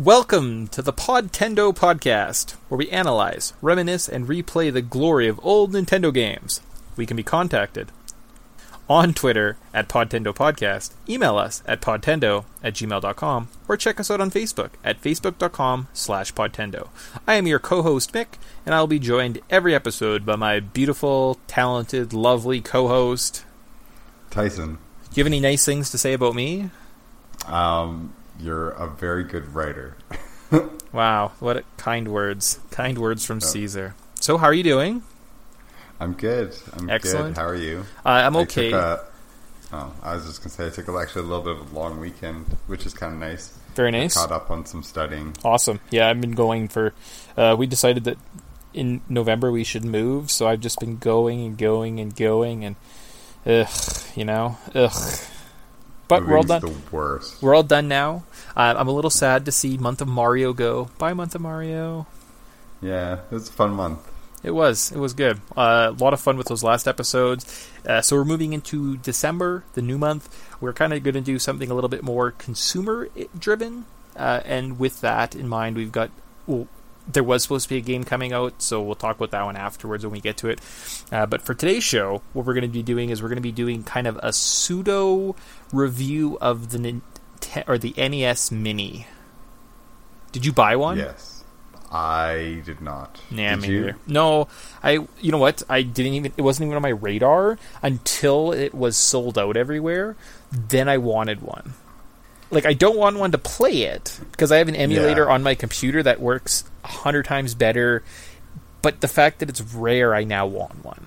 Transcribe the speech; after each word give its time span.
Welcome 0.00 0.68
to 0.68 0.80
the 0.80 0.94
Podtendo 0.94 1.76
podcast, 1.76 2.52
where 2.70 2.78
we 2.78 2.88
analyze, 2.88 3.52
reminisce, 3.60 4.08
and 4.08 4.26
replay 4.26 4.72
the 4.72 4.80
glory 4.80 5.28
of 5.28 5.38
old 5.42 5.72
Nintendo 5.74 6.10
games. 6.10 6.62
We 6.96 7.04
can 7.04 7.18
be 7.18 7.22
contacted 7.22 7.92
on 8.88 9.12
Twitter 9.12 9.58
at 9.74 9.90
Podtendo 9.90 10.34
Podcast, 10.34 10.92
email 11.06 11.36
us 11.36 11.62
at 11.66 11.82
podtendo 11.82 12.46
at 12.62 12.72
gmail.com, 12.72 13.48
or 13.68 13.76
check 13.76 14.00
us 14.00 14.10
out 14.10 14.22
on 14.22 14.30
Facebook 14.30 14.70
at 14.82 15.02
facebook.com 15.02 15.88
slash 15.92 16.32
podtendo. 16.32 16.88
I 17.26 17.34
am 17.34 17.46
your 17.46 17.58
co-host 17.58 18.14
Mick, 18.14 18.38
and 18.64 18.74
I'll 18.74 18.86
be 18.86 18.98
joined 18.98 19.40
every 19.50 19.74
episode 19.74 20.24
by 20.24 20.36
my 20.36 20.60
beautiful, 20.60 21.38
talented, 21.46 22.14
lovely 22.14 22.62
co-host. 22.62 23.44
Tyson, 24.30 24.78
Do 25.12 25.20
you 25.20 25.24
have 25.24 25.26
any 25.26 25.40
nice 25.40 25.66
things 25.66 25.90
to 25.90 25.98
say 25.98 26.14
about 26.14 26.34
me? 26.34 26.70
um, 27.46 28.14
you're 28.40 28.70
a 28.70 28.88
very 28.88 29.24
good 29.24 29.54
writer. 29.54 29.96
Wow, 30.92 31.30
what 31.38 31.56
a 31.58 31.62
kind 31.76 32.08
words. 32.08 32.58
Kind 32.72 32.98
words 32.98 33.24
from 33.24 33.40
Caesar. 33.40 33.94
So, 34.18 34.36
how 34.38 34.46
are 34.46 34.52
you 34.52 34.64
doing? 34.64 35.04
I'm 36.00 36.14
good. 36.14 36.56
I'm 36.72 36.90
Excellent. 36.90 37.36
good. 37.36 37.40
How 37.40 37.46
are 37.46 37.54
you? 37.54 37.84
Uh, 38.04 38.08
I'm 38.08 38.34
okay. 38.38 38.72
a- 38.72 38.98
oh, 39.72 39.92
I 40.02 40.16
was 40.16 40.26
just 40.26 40.40
gonna 40.40 40.50
say 40.50 40.66
I 40.66 40.70
took 40.70 40.88
actually 40.88 41.22
a 41.22 41.28
little 41.28 41.44
bit 41.44 41.56
of 41.60 41.72
a 41.72 41.78
long 41.78 42.00
weekend, 42.00 42.46
which 42.66 42.86
is 42.86 42.92
kind 42.92 43.12
of 43.14 43.20
nice. 43.20 43.56
Very 43.76 43.92
nice. 43.92 44.16
I 44.16 44.22
Caught 44.22 44.32
up 44.32 44.50
on 44.50 44.66
some 44.66 44.82
studying. 44.82 45.36
Awesome. 45.44 45.78
Yeah, 45.92 46.08
I've 46.08 46.20
been 46.20 46.32
going 46.32 46.66
for. 46.66 46.92
Uh, 47.36 47.54
we 47.56 47.68
decided 47.68 48.02
that 48.02 48.18
in 48.74 49.00
November 49.08 49.52
we 49.52 49.62
should 49.62 49.84
move, 49.84 50.28
so 50.28 50.48
I've 50.48 50.60
just 50.60 50.80
been 50.80 50.96
going 50.98 51.46
and 51.46 51.56
going 51.56 52.00
and 52.00 52.16
going 52.16 52.64
and, 52.64 52.74
ugh, 53.46 53.68
you 54.16 54.24
know, 54.24 54.58
ugh. 54.74 54.90
But 56.10 56.26
we're 56.26 56.36
all 56.36 56.42
done. 56.42 56.60
The 56.60 56.74
worst. 56.90 57.40
We're 57.40 57.54
all 57.54 57.62
done 57.62 57.88
now. 57.88 58.24
Uh, 58.56 58.74
I'm 58.76 58.88
a 58.88 58.92
little 58.92 59.10
sad 59.10 59.44
to 59.46 59.52
see 59.52 59.78
Month 59.78 60.02
of 60.02 60.08
Mario 60.08 60.52
go. 60.52 60.90
Bye, 60.98 61.14
Month 61.14 61.34
of 61.36 61.40
Mario. 61.40 62.06
Yeah, 62.82 63.20
it 63.30 63.34
was 63.34 63.48
a 63.48 63.52
fun 63.52 63.70
month. 63.72 64.00
It 64.42 64.50
was. 64.52 64.90
It 64.90 64.98
was 64.98 65.12
good. 65.12 65.40
Uh, 65.56 65.92
a 65.96 66.02
lot 66.02 66.12
of 66.12 66.20
fun 66.20 66.36
with 66.36 66.48
those 66.48 66.62
last 66.64 66.88
episodes. 66.88 67.68
Uh, 67.86 68.00
so 68.00 68.16
we're 68.16 68.24
moving 68.24 68.52
into 68.52 68.96
December, 68.96 69.64
the 69.74 69.82
new 69.82 69.98
month. 69.98 70.34
We're 70.60 70.72
kind 70.72 70.92
of 70.92 71.02
going 71.02 71.14
to 71.14 71.20
do 71.20 71.38
something 71.38 71.70
a 71.70 71.74
little 71.74 71.90
bit 71.90 72.02
more 72.02 72.32
consumer 72.32 73.08
driven. 73.38 73.84
Uh, 74.16 74.40
and 74.44 74.78
with 74.78 75.00
that 75.02 75.34
in 75.36 75.48
mind, 75.48 75.76
we've 75.76 75.92
got. 75.92 76.10
Well, 76.46 76.68
there 77.12 77.22
was 77.22 77.42
supposed 77.42 77.64
to 77.64 77.68
be 77.68 77.78
a 77.78 77.80
game 77.80 78.04
coming 78.04 78.32
out, 78.32 78.62
so 78.62 78.82
we'll 78.82 78.94
talk 78.94 79.16
about 79.16 79.30
that 79.32 79.42
one 79.42 79.56
afterwards 79.56 80.04
when 80.04 80.12
we 80.12 80.20
get 80.20 80.36
to 80.38 80.48
it. 80.48 80.60
Uh, 81.10 81.26
but 81.26 81.42
for 81.42 81.54
today's 81.54 81.84
show, 81.84 82.22
what 82.32 82.46
we're 82.46 82.54
going 82.54 82.62
to 82.62 82.68
be 82.68 82.82
doing 82.82 83.10
is 83.10 83.22
we're 83.22 83.28
going 83.28 83.36
to 83.36 83.42
be 83.42 83.52
doing 83.52 83.82
kind 83.82 84.06
of 84.06 84.18
a 84.22 84.32
pseudo 84.32 85.36
review 85.72 86.38
of 86.40 86.70
the 86.70 86.78
Ninte- 86.78 87.68
or 87.68 87.78
the 87.78 87.94
NES 87.96 88.50
Mini. 88.50 89.06
Did 90.32 90.46
you 90.46 90.52
buy 90.52 90.76
one? 90.76 90.98
Yes, 90.98 91.42
I 91.90 92.62
did 92.64 92.80
not. 92.80 93.20
Nah, 93.30 93.50
did 93.50 93.60
me 93.62 93.68
you? 93.68 93.80
neither. 93.80 93.96
No, 94.06 94.48
I. 94.82 95.06
You 95.20 95.32
know 95.32 95.38
what? 95.38 95.62
I 95.68 95.82
didn't 95.82 96.14
even. 96.14 96.32
It 96.36 96.42
wasn't 96.42 96.66
even 96.66 96.76
on 96.76 96.82
my 96.82 96.90
radar 96.90 97.58
until 97.82 98.52
it 98.52 98.72
was 98.74 98.96
sold 98.96 99.38
out 99.38 99.56
everywhere. 99.56 100.16
Then 100.52 100.88
I 100.88 100.98
wanted 100.98 101.42
one. 101.42 101.74
Like 102.50 102.66
I 102.66 102.72
don't 102.72 102.96
want 102.96 103.16
one 103.18 103.30
to 103.32 103.38
play 103.38 103.82
it 103.82 104.18
because 104.32 104.50
I 104.50 104.58
have 104.58 104.68
an 104.68 104.76
emulator 104.76 105.24
Yeah. 105.26 105.32
on 105.34 105.42
my 105.42 105.54
computer 105.54 106.02
that 106.02 106.20
works 106.20 106.64
a 106.84 106.88
hundred 106.88 107.24
times 107.24 107.54
better. 107.54 108.02
But 108.82 109.00
the 109.00 109.08
fact 109.08 109.38
that 109.40 109.48
it's 109.48 109.60
rare, 109.60 110.14
I 110.14 110.24
now 110.24 110.46
want 110.46 110.84
one. 110.84 111.06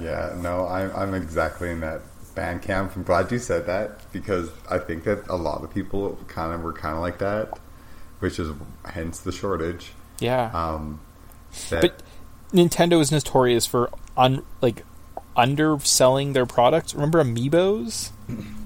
Yeah, 0.00 0.34
no, 0.40 0.66
I'm 0.66 0.90
I'm 0.96 1.14
exactly 1.14 1.70
in 1.70 1.80
that 1.80 2.00
band 2.34 2.62
camp. 2.62 2.92
I'm 2.96 3.02
glad 3.02 3.30
you 3.30 3.38
said 3.38 3.66
that 3.66 4.10
because 4.12 4.48
I 4.70 4.78
think 4.78 5.04
that 5.04 5.26
a 5.28 5.36
lot 5.36 5.62
of 5.62 5.72
people 5.72 6.18
kind 6.28 6.52
of 6.54 6.62
were 6.62 6.72
kind 6.72 6.94
of 6.94 7.00
like 7.00 7.18
that, 7.18 7.58
which 8.20 8.38
is 8.38 8.50
hence 8.84 9.20
the 9.20 9.32
shortage. 9.32 9.92
Yeah, 10.20 10.50
Um, 10.52 11.00
that, 11.70 11.80
but 11.82 12.02
Nintendo 12.52 13.00
is 13.00 13.10
notorious 13.12 13.66
for 13.66 13.90
un 14.16 14.42
like 14.60 14.84
underselling 15.36 16.32
their 16.34 16.46
products. 16.46 16.94
Remember 16.94 17.22
Amiibos? 17.22 18.10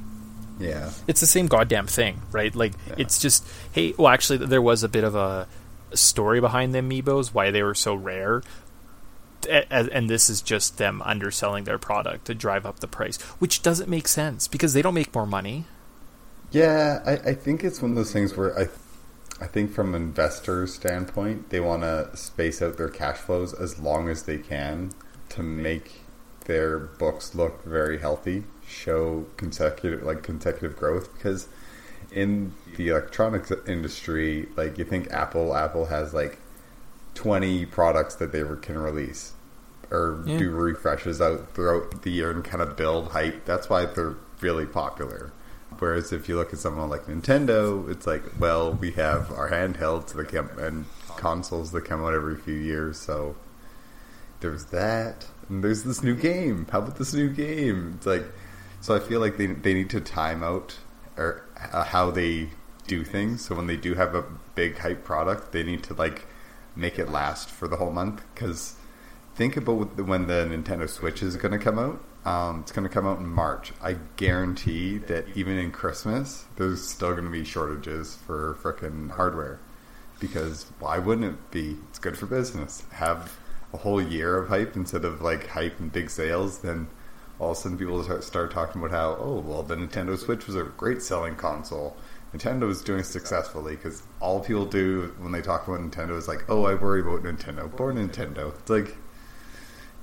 yeah, 0.58 0.90
it's 1.06 1.20
the 1.20 1.26
same 1.26 1.46
goddamn 1.46 1.86
thing, 1.86 2.22
right? 2.32 2.54
Like 2.54 2.72
Yeah. 2.88 2.94
it's 2.98 3.18
just 3.20 3.46
hey, 3.72 3.94
well 3.98 4.08
actually 4.08 4.38
there 4.46 4.62
was 4.62 4.82
a 4.82 4.88
bit 4.88 5.04
of 5.04 5.14
a 5.14 5.46
story 5.94 6.40
behind 6.40 6.74
the 6.74 6.80
amiibos 6.80 7.28
why 7.34 7.50
they 7.50 7.62
were 7.62 7.74
so 7.74 7.94
rare. 7.94 8.42
And 9.70 10.08
this 10.08 10.30
is 10.30 10.40
just 10.40 10.78
them 10.78 11.02
underselling 11.02 11.64
their 11.64 11.78
product 11.78 12.24
to 12.26 12.34
drive 12.34 12.64
up 12.64 12.80
the 12.80 12.88
price, 12.88 13.20
which 13.38 13.60
doesn't 13.60 13.90
make 13.90 14.08
sense 14.08 14.48
because 14.48 14.72
they 14.72 14.80
don't 14.80 14.94
make 14.94 15.14
more 15.14 15.26
money. 15.26 15.66
Yeah, 16.50 17.02
I, 17.04 17.12
I 17.30 17.34
think 17.34 17.62
it's 17.62 17.82
one 17.82 17.90
of 17.90 17.96
those 17.96 18.10
things 18.10 18.34
where 18.38 18.58
I, 18.58 18.68
I 19.42 19.46
think 19.46 19.70
from 19.72 19.94
an 19.94 20.00
investor's 20.00 20.72
standpoint, 20.74 21.50
they 21.50 21.60
want 21.60 21.82
to 21.82 22.08
space 22.16 22.62
out 22.62 22.78
their 22.78 22.88
cash 22.88 23.18
flows 23.18 23.52
as 23.52 23.78
long 23.78 24.08
as 24.08 24.22
they 24.22 24.38
can 24.38 24.92
to 25.30 25.42
make 25.42 26.00
their 26.46 26.78
books 26.78 27.34
look 27.34 27.64
very 27.64 27.98
healthy, 27.98 28.44
show 28.66 29.26
consecutive 29.36 30.02
like 30.02 30.22
consecutive 30.22 30.76
growth. 30.76 31.12
Because 31.14 31.48
in 32.12 32.52
the 32.76 32.88
electronics 32.88 33.52
industry, 33.66 34.48
like 34.56 34.78
you 34.78 34.84
think 34.84 35.10
Apple, 35.10 35.54
Apple 35.54 35.86
has 35.86 36.14
like 36.14 36.38
twenty 37.14 37.64
products 37.66 38.16
that 38.16 38.32
they 38.32 38.42
can 38.62 38.78
release 38.78 39.32
or 39.90 40.22
Yeah. 40.26 40.38
do 40.38 40.50
refreshes 40.50 41.20
out 41.20 41.54
throughout 41.54 42.02
the 42.02 42.10
year 42.10 42.30
and 42.30 42.44
kind 42.44 42.62
of 42.62 42.76
build 42.76 43.12
hype. 43.12 43.44
That's 43.44 43.68
why 43.68 43.86
they're 43.86 44.16
really 44.40 44.66
popular. 44.66 45.32
Whereas 45.78 46.12
if 46.12 46.28
you 46.28 46.36
look 46.36 46.52
at 46.52 46.58
someone 46.58 46.88
like 46.88 47.06
Nintendo, 47.06 47.88
it's 47.90 48.06
like, 48.06 48.22
well, 48.38 48.72
we 48.72 48.92
have 48.92 49.30
our 49.32 49.50
handhelds 49.50 50.14
that 50.14 50.28
come 50.28 50.50
and 50.58 50.86
consoles 51.16 51.72
that 51.72 51.82
come 51.84 52.04
out 52.04 52.14
every 52.14 52.36
few 52.36 52.54
years, 52.54 52.98
so 52.98 53.34
there's 54.40 54.66
that. 54.66 55.26
And 55.48 55.62
there's 55.64 55.82
this 55.82 56.02
new 56.02 56.14
game. 56.14 56.66
How 56.70 56.78
about 56.78 56.96
this 56.96 57.12
new 57.12 57.28
game? 57.28 57.94
It's 57.96 58.06
like, 58.06 58.24
so 58.84 58.94
I 58.94 58.98
feel 58.98 59.18
like 59.18 59.38
they 59.38 59.46
they 59.46 59.72
need 59.72 59.88
to 59.90 60.00
time 60.02 60.42
out 60.42 60.76
or 61.16 61.42
uh, 61.72 61.84
how 61.84 62.10
they 62.10 62.50
do 62.86 63.02
things. 63.02 63.42
So 63.42 63.54
when 63.54 63.66
they 63.66 63.78
do 63.78 63.94
have 63.94 64.14
a 64.14 64.26
big 64.54 64.76
hype 64.76 65.04
product, 65.04 65.52
they 65.52 65.62
need 65.62 65.82
to 65.84 65.94
like 65.94 66.26
make 66.76 66.98
it 66.98 67.08
last 67.08 67.48
for 67.48 67.66
the 67.66 67.76
whole 67.76 67.90
month. 67.90 68.22
Because 68.34 68.74
think 69.36 69.56
about 69.56 69.96
when 69.96 70.26
the 70.26 70.44
Nintendo 70.44 70.86
Switch 70.86 71.22
is 71.22 71.36
going 71.36 71.52
to 71.52 71.58
come 71.58 71.78
out. 71.78 72.04
Um, 72.26 72.60
it's 72.60 72.72
going 72.72 72.86
to 72.86 72.92
come 72.92 73.06
out 73.06 73.20
in 73.20 73.26
March. 73.26 73.72
I 73.82 73.96
guarantee 74.16 74.98
that 74.98 75.34
even 75.34 75.56
in 75.56 75.72
Christmas, 75.72 76.44
there's 76.56 76.86
still 76.86 77.12
going 77.12 77.24
to 77.24 77.30
be 77.30 77.42
shortages 77.42 78.16
for 78.16 78.58
frickin' 78.62 79.12
hardware. 79.12 79.60
Because 80.20 80.66
why 80.78 80.98
wouldn't 80.98 81.26
it 81.26 81.50
be? 81.50 81.78
It's 81.88 81.98
good 81.98 82.18
for 82.18 82.26
business. 82.26 82.82
Have 82.92 83.38
a 83.72 83.78
whole 83.78 84.02
year 84.02 84.36
of 84.36 84.50
hype 84.50 84.76
instead 84.76 85.06
of 85.06 85.22
like 85.22 85.46
hype 85.46 85.80
and 85.80 85.90
big 85.90 86.10
sales. 86.10 86.58
Then 86.58 86.88
all 87.44 87.52
of 87.52 87.58
a 87.58 87.60
sudden 87.60 87.78
people 87.78 88.02
start- 88.22 88.50
talking 88.50 88.82
about 88.82 88.90
how, 88.90 89.16
oh, 89.20 89.42
well, 89.46 89.62
the 89.62 89.76
Nintendo 89.76 90.18
Switch 90.18 90.46
was 90.46 90.56
a 90.56 90.64
great 90.64 91.02
selling 91.02 91.36
console. 91.36 91.96
Nintendo 92.34 92.68
is 92.68 92.82
doing 92.82 93.04
successfully 93.04 93.76
because 93.76 94.02
all 94.20 94.40
people 94.40 94.64
do 94.64 95.14
when 95.18 95.30
they 95.30 95.40
talk 95.40 95.68
about 95.68 95.80
Nintendo 95.80 96.16
is 96.16 96.26
like, 96.26 96.44
oh, 96.48 96.64
I 96.64 96.74
worry 96.74 97.00
about 97.00 97.22
Nintendo. 97.22 97.70
Poor 97.74 97.92
Nintendo. 97.92 98.52
It's 98.58 98.70
like, 98.70 98.96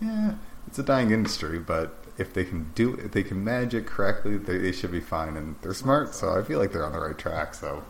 yeah, 0.02 0.36
it's 0.68 0.80
a 0.80 0.84
dying 0.84 1.12
industry, 1.12 1.60
but 1.60 1.98
if 2.18 2.34
they 2.34 2.46
can 2.46 2.72
do, 2.76 2.94
if 2.96 3.12
they 3.12 3.24
can 3.24 3.44
manage 3.44 3.74
it 3.74 3.86
correctly, 3.86 4.38
they, 4.38 4.58
they 4.60 4.72
should 4.72 4.92
be 4.92 5.02
fine, 5.02 5.36
and 5.36 5.56
they're 5.62 5.74
smart. 5.74 6.14
So 6.16 6.40
I 6.40 6.44
feel 6.44 6.60
like 6.60 6.72
they're 6.72 6.86
on 6.86 6.94
the 6.94 7.00
right 7.00 7.18
track. 7.18 7.54
So 7.56 7.84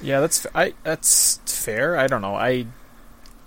Yeah, 0.00 0.20
that's 0.20 0.46
I 0.54 0.74
that's 0.82 1.38
fair. 1.46 1.96
I 1.96 2.06
don't 2.06 2.22
know. 2.22 2.34
I 2.36 2.66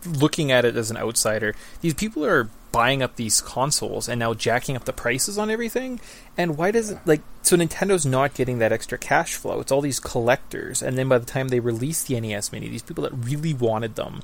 looking 0.06 0.52
at 0.52 0.66
it 0.66 0.76
as 0.76 0.92
an 0.92 0.98
outsider, 0.98 1.56
these 1.82 1.94
people 1.94 2.26
are 2.26 2.50
buying 2.72 3.02
up 3.02 3.16
these 3.16 3.42
consoles 3.42 4.08
and 4.08 4.20
now 4.20 4.34
jacking 4.34 4.76
up 4.76 4.86
the 4.86 4.94
prices 4.94 5.38
on 5.38 5.50
everything. 5.50 6.00
And 6.38 6.58
why 6.58 6.72
does 6.72 6.92
it 6.92 7.00
like 7.06 7.22
so 7.42 7.56
Nintendo's 7.58 8.06
not 8.06 8.34
getting 8.34 8.60
that 8.60 8.72
extra 8.72 8.98
cash 8.98 9.36
flow? 9.36 9.60
It's 9.60 9.72
all 9.72 9.82
these 9.82 10.00
collectors, 10.00 10.82
and 10.82 10.98
then 10.98 11.10
by 11.10 11.18
the 11.18 11.26
time 11.26 11.48
they 11.50 11.60
release 11.60 12.04
the 12.04 12.20
NES 12.20 12.52
Mini, 12.52 12.70
these 12.70 12.84
people 12.84 13.04
that 13.04 13.14
really 13.14 13.54
wanted 13.54 13.96
them 13.96 14.22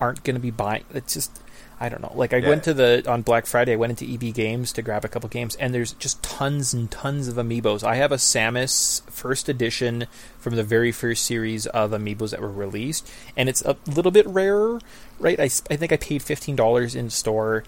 aren't 0.00 0.22
going 0.22 0.36
to 0.36 0.40
be 0.40 0.50
buying. 0.52 0.84
It's 0.94 1.14
just 1.14 1.40
I 1.80 1.88
don't 1.88 2.02
know. 2.02 2.12
Like 2.14 2.32
I 2.32 2.38
Yeah. 2.38 2.48
went 2.48 2.64
to 2.64 2.74
the 2.74 3.04
on 3.08 3.22
Black 3.22 3.46
Friday, 3.46 3.72
I 3.72 3.76
went 3.76 3.90
into 4.00 4.04
EB 4.12 4.32
Games 4.34 4.72
to 4.72 4.82
grab 4.82 5.04
a 5.04 5.08
couple 5.08 5.28
games, 5.28 5.54
and 5.56 5.72
there's 5.72 5.92
just 5.92 6.20
tons 6.24 6.74
and 6.74 6.90
tons 6.90 7.28
of 7.28 7.36
amiibos. 7.36 7.84
I 7.84 7.94
have 7.96 8.10
a 8.10 8.16
Samus 8.16 9.02
first 9.10 9.48
edition 9.48 10.06
from 10.40 10.56
the 10.56 10.64
very 10.64 10.90
first 10.90 11.24
series 11.24 11.66
of 11.68 11.92
amiibos 11.92 12.30
that 12.30 12.40
were 12.40 12.50
released, 12.50 13.08
and 13.36 13.48
it's 13.48 13.62
a 13.62 13.76
little 13.86 14.10
bit 14.10 14.26
rarer, 14.26 14.80
right? 15.20 15.38
I, 15.38 15.44
I 15.44 15.76
think 15.76 15.92
I 15.92 15.96
paid 15.98 16.20
fifteen 16.22 16.56
dollars 16.56 16.96
in 16.96 17.10
store. 17.10 17.62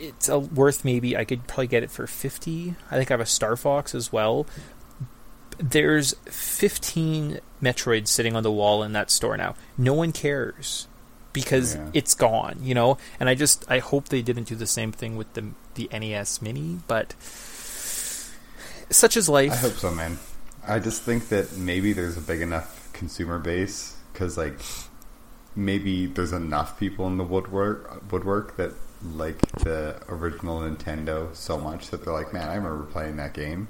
It's 0.00 0.28
a, 0.28 0.38
worth 0.38 0.84
maybe 0.84 1.16
I 1.16 1.24
could 1.24 1.46
probably 1.46 1.66
get 1.68 1.82
it 1.82 1.90
for 1.90 2.06
fifty. 2.06 2.74
I 2.90 2.96
think 2.96 3.10
I 3.10 3.14
have 3.14 3.20
a 3.20 3.26
Star 3.26 3.54
Fox 3.56 3.94
as 3.94 4.10
well. 4.12 4.46
There's 5.58 6.14
fifteen 6.30 7.40
Metroids 7.62 8.08
sitting 8.08 8.34
on 8.34 8.42
the 8.42 8.50
wall 8.50 8.82
in 8.82 8.92
that 8.94 9.10
store 9.10 9.36
now. 9.36 9.54
No 9.76 9.92
one 9.92 10.12
cares 10.12 10.88
because 11.34 11.74
Yeah. 11.76 11.90
it's 11.92 12.14
gone, 12.14 12.58
you 12.62 12.74
know. 12.74 12.96
And 13.20 13.28
I 13.28 13.34
just 13.34 13.64
I 13.70 13.78
hope 13.78 14.08
they 14.08 14.22
didn't 14.22 14.44
do 14.44 14.54
the 14.56 14.66
same 14.66 14.90
thing 14.90 15.16
with 15.16 15.32
the 15.34 15.50
the 15.74 15.88
NES 15.92 16.40
Mini, 16.40 16.80
but 16.88 17.14
such 17.20 19.16
is 19.16 19.28
life. 19.28 19.52
I 19.52 19.56
hope 19.56 19.74
so, 19.74 19.90
man. 19.90 20.18
I 20.66 20.78
just 20.78 21.02
think 21.02 21.28
that 21.28 21.56
maybe 21.56 21.92
there's 21.92 22.16
a 22.16 22.20
big 22.20 22.40
enough 22.40 22.90
consumer 22.92 23.38
base 23.38 23.96
because 24.12 24.36
like 24.38 24.58
maybe 25.54 26.06
there's 26.06 26.32
enough 26.32 26.78
people 26.78 27.06
in 27.06 27.16
the 27.18 27.24
woodwork 27.24 28.10
woodwork 28.10 28.56
that 28.56 28.72
like 29.02 29.40
the 29.52 30.00
original 30.08 30.60
Nintendo 30.60 31.34
so 31.34 31.58
much 31.58 31.88
that 31.90 32.04
they're 32.04 32.12
like, 32.14 32.32
man, 32.32 32.48
I 32.48 32.54
remember 32.56 32.84
playing 32.84 33.16
that 33.16 33.34
game. 33.34 33.68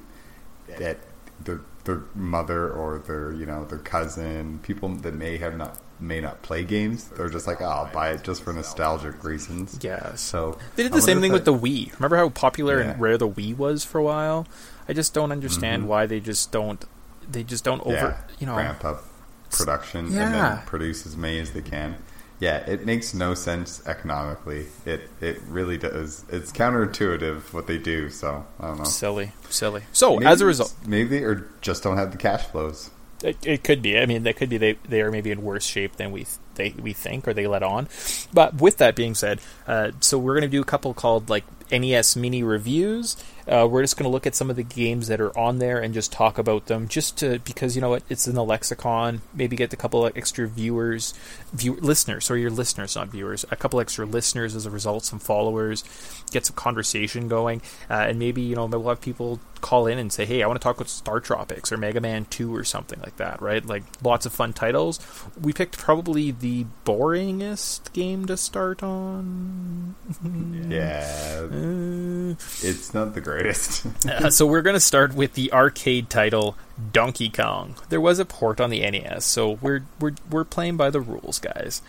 That 0.79 0.99
their 1.43 1.61
their 1.85 2.03
mother 2.15 2.71
or 2.71 2.99
their 2.99 3.32
you 3.32 3.44
know 3.47 3.65
their 3.65 3.79
cousin, 3.79 4.61
people 4.62 4.88
that 4.88 5.15
may 5.15 5.38
have 5.38 5.56
not 5.56 5.79
may 5.99 6.21
not 6.21 6.41
play 6.43 6.65
games, 6.65 7.05
they're 7.09 7.29
just 7.29 7.47
like, 7.47 7.61
oh, 7.61 7.65
I'll 7.67 7.93
buy 7.93 8.11
it 8.11 8.23
just 8.25 8.43
for 8.43 8.53
nostalgic 8.53 9.23
reasons. 9.25 9.79
Yeah. 9.82 10.15
So 10.15 10.59
They 10.77 10.82
did 10.85 10.93
the 10.93 11.03
same 11.03 11.21
thing 11.21 11.31
if 11.33 11.35
with 11.35 11.44
the 11.44 11.53
Wii. 11.55 11.93
Remember 11.94 12.17
how 12.17 12.29
popular 12.31 12.81
Yeah. 12.81 12.91
and 12.93 13.00
rare 13.00 13.19
the 13.19 13.29
Wii 13.29 13.56
was 13.56 13.85
for 13.85 13.99
a 13.99 14.03
while? 14.03 14.47
I 14.88 14.93
just 14.93 15.12
don't 15.12 15.31
understand 15.33 15.83
Mhm. 15.85 15.87
why 15.87 16.06
they 16.06 16.21
just 16.21 16.50
don't. 16.53 16.85
They 17.31 17.43
just 17.44 17.65
don't 17.65 17.81
over. 17.83 17.93
yeah, 17.94 18.17
You 18.38 18.47
know. 18.47 18.56
ramp 18.56 18.85
up 18.85 19.05
production 19.50 20.06
and 20.06 20.15
then 20.35 20.59
produce 20.67 21.05
as 21.06 21.17
many 21.17 21.38
as 21.41 21.50
they 21.50 21.61
can. 21.62 21.97
Yeah, 22.41 22.57
it 22.57 22.87
makes 22.87 23.13
no 23.13 23.35
sense 23.35 23.87
economically. 23.87 24.67
It 24.87 25.09
it 25.21 25.41
really 25.47 25.77
does. 25.77 26.25
It's 26.31 26.51
counterintuitive 26.53 27.53
what 27.53 27.67
they 27.67 27.77
do. 27.79 28.09
So 28.11 28.45
I 28.59 28.69
don't 28.69 28.79
know. 28.79 28.85
Silly, 28.85 29.33
silly. 29.51 29.83
So 29.93 30.15
Maybe 30.15 30.27
as 30.27 30.41
a 30.41 30.47
result, 30.47 30.75
maybe 30.87 31.23
or 31.23 31.47
just 31.61 31.83
don't 31.83 31.99
have 31.99 32.13
the 32.13 32.19
cash 32.19 32.45
flows. 32.47 32.91
it, 33.23 33.37
it 33.45 33.63
could 33.63 33.83
be. 33.83 33.99
I 33.99 34.07
mean, 34.07 34.23
that 34.23 34.37
could 34.37 34.49
be 34.49 34.57
they 34.57 34.73
they 34.89 35.03
are 35.03 35.11
maybe 35.11 35.31
in 35.31 35.43
worse 35.43 35.65
shape 35.67 35.97
than 35.97 36.13
we 36.13 36.27
they 36.55 36.71
we 36.71 36.95
think 36.95 37.29
or 37.29 37.35
they 37.35 37.47
let 37.47 37.63
on. 37.63 37.89
But 38.33 38.55
with 38.61 38.79
that 38.79 38.97
being 38.97 39.15
said, 39.15 39.41
uh, 39.67 39.93
so 40.01 40.19
we're 40.19 40.35
going 40.35 40.51
to 40.51 40.57
do 40.57 40.63
a 40.63 40.65
couple 40.65 40.95
called 40.95 41.29
like 41.29 41.45
NES 41.71 42.17
mini 42.17 42.43
reviews. 42.43 43.17
Uh, 43.50 43.67
we're 43.67 43.82
just 43.82 43.97
going 43.97 44.05
to 44.05 44.11
look 44.11 44.26
at 44.29 44.35
some 44.37 44.49
of 44.49 44.55
the 44.55 44.62
games 44.62 45.08
that 45.08 45.20
are 45.20 45.37
on 45.37 45.58
there 45.58 45.81
and 45.81 45.93
just 45.93 46.12
talk 46.12 46.38
about 46.38 46.67
them, 46.67 46.87
just 46.87 47.19
to 47.19 47.41
because 47.41 47.75
you 47.75 47.82
know 47.82 47.91
what, 47.91 48.05
it's 48.08 48.29
in 48.29 48.37
the 48.37 48.44
lexicon. 48.44 49.23
Maybe 49.35 49.56
get 49.56 49.73
a 49.73 49.76
couple 49.76 50.06
of 50.06 50.17
extra 50.17 50.47
viewers, 50.47 51.14
view 51.52 51.75
listeners. 51.75 52.26
Sorry, 52.26 52.43
your 52.43 52.50
listeners, 52.50 52.94
not 52.94 53.08
viewers. 53.08 53.44
A 53.50 53.56
couple 53.56 53.81
extra 53.81 54.06
listeners 54.06 54.55
as 54.55 54.67
a 54.67 54.70
result, 54.70 55.05
some 55.05 55.19
followers, 55.19 55.82
get 56.31 56.47
some 56.47 56.55
conversation 56.55 57.26
going, 57.26 57.61
uh, 57.91 57.94
and 57.94 58.20
maybe 58.20 58.41
you 58.43 58.55
know 58.55 58.67
we'll 58.67 58.88
have 58.88 59.00
people 59.00 59.41
call 59.61 59.88
in 59.88 59.99
and 59.99 60.12
say, 60.12 60.25
"Hey, 60.25 60.43
I 60.43 60.47
want 60.47 60.61
to 60.61 60.62
talk 60.62 60.76
about 60.76 60.88
Star 60.88 61.19
Tropics 61.19 61.73
or 61.73 61.76
Mega 61.76 62.00
Man 62.00 62.26
Two 62.26 62.55
or 62.55 62.62
something 62.62 63.00
like 63.00 63.17
that." 63.17 63.43
Right? 63.43 63.67
Like 63.67 63.82
lots 64.02 64.26
of 64.26 64.32
fun 64.32 64.52
titles. 64.52 65.00
We 65.41 65.52
picked 65.52 65.76
probably 65.76 66.31
the 66.31 66.67
boringest 66.85 67.93
game 67.93 68.26
to 68.26 68.37
start 68.37 68.82
on. 68.82 69.97
Yeah, 70.70 71.47
Uh, 71.50 72.35
it's 72.62 72.94
not 72.94 73.14
the 73.14 73.20
greatest. 73.20 73.40
uh, 74.09 74.31
so 74.31 74.47
we're 74.47 74.63
going 74.63 74.75
to 74.75 74.81
start 74.81 75.15
with 75.15 75.35
the 75.35 75.53
arcade 75.53 76.11
title 76.11 76.57
Donkey 76.93 77.29
Kong. 77.29 77.77
There 77.89 78.01
was 78.01 78.19
a 78.19 78.25
port 78.25 78.61
on 78.61 78.71
the 78.71 78.81
NES, 78.81 79.25
so 79.25 79.59
we're 79.61 79.85
we're 79.99 80.15
we're 80.31 80.45
playing 80.45 80.77
by 80.77 80.91
the 80.91 81.01
rules, 81.01 81.39
guys. 81.39 81.83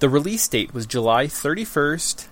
The 0.00 0.08
release 0.08 0.46
date 0.48 0.72
was 0.72 0.86
July 0.86 1.26
31st, 1.26 2.28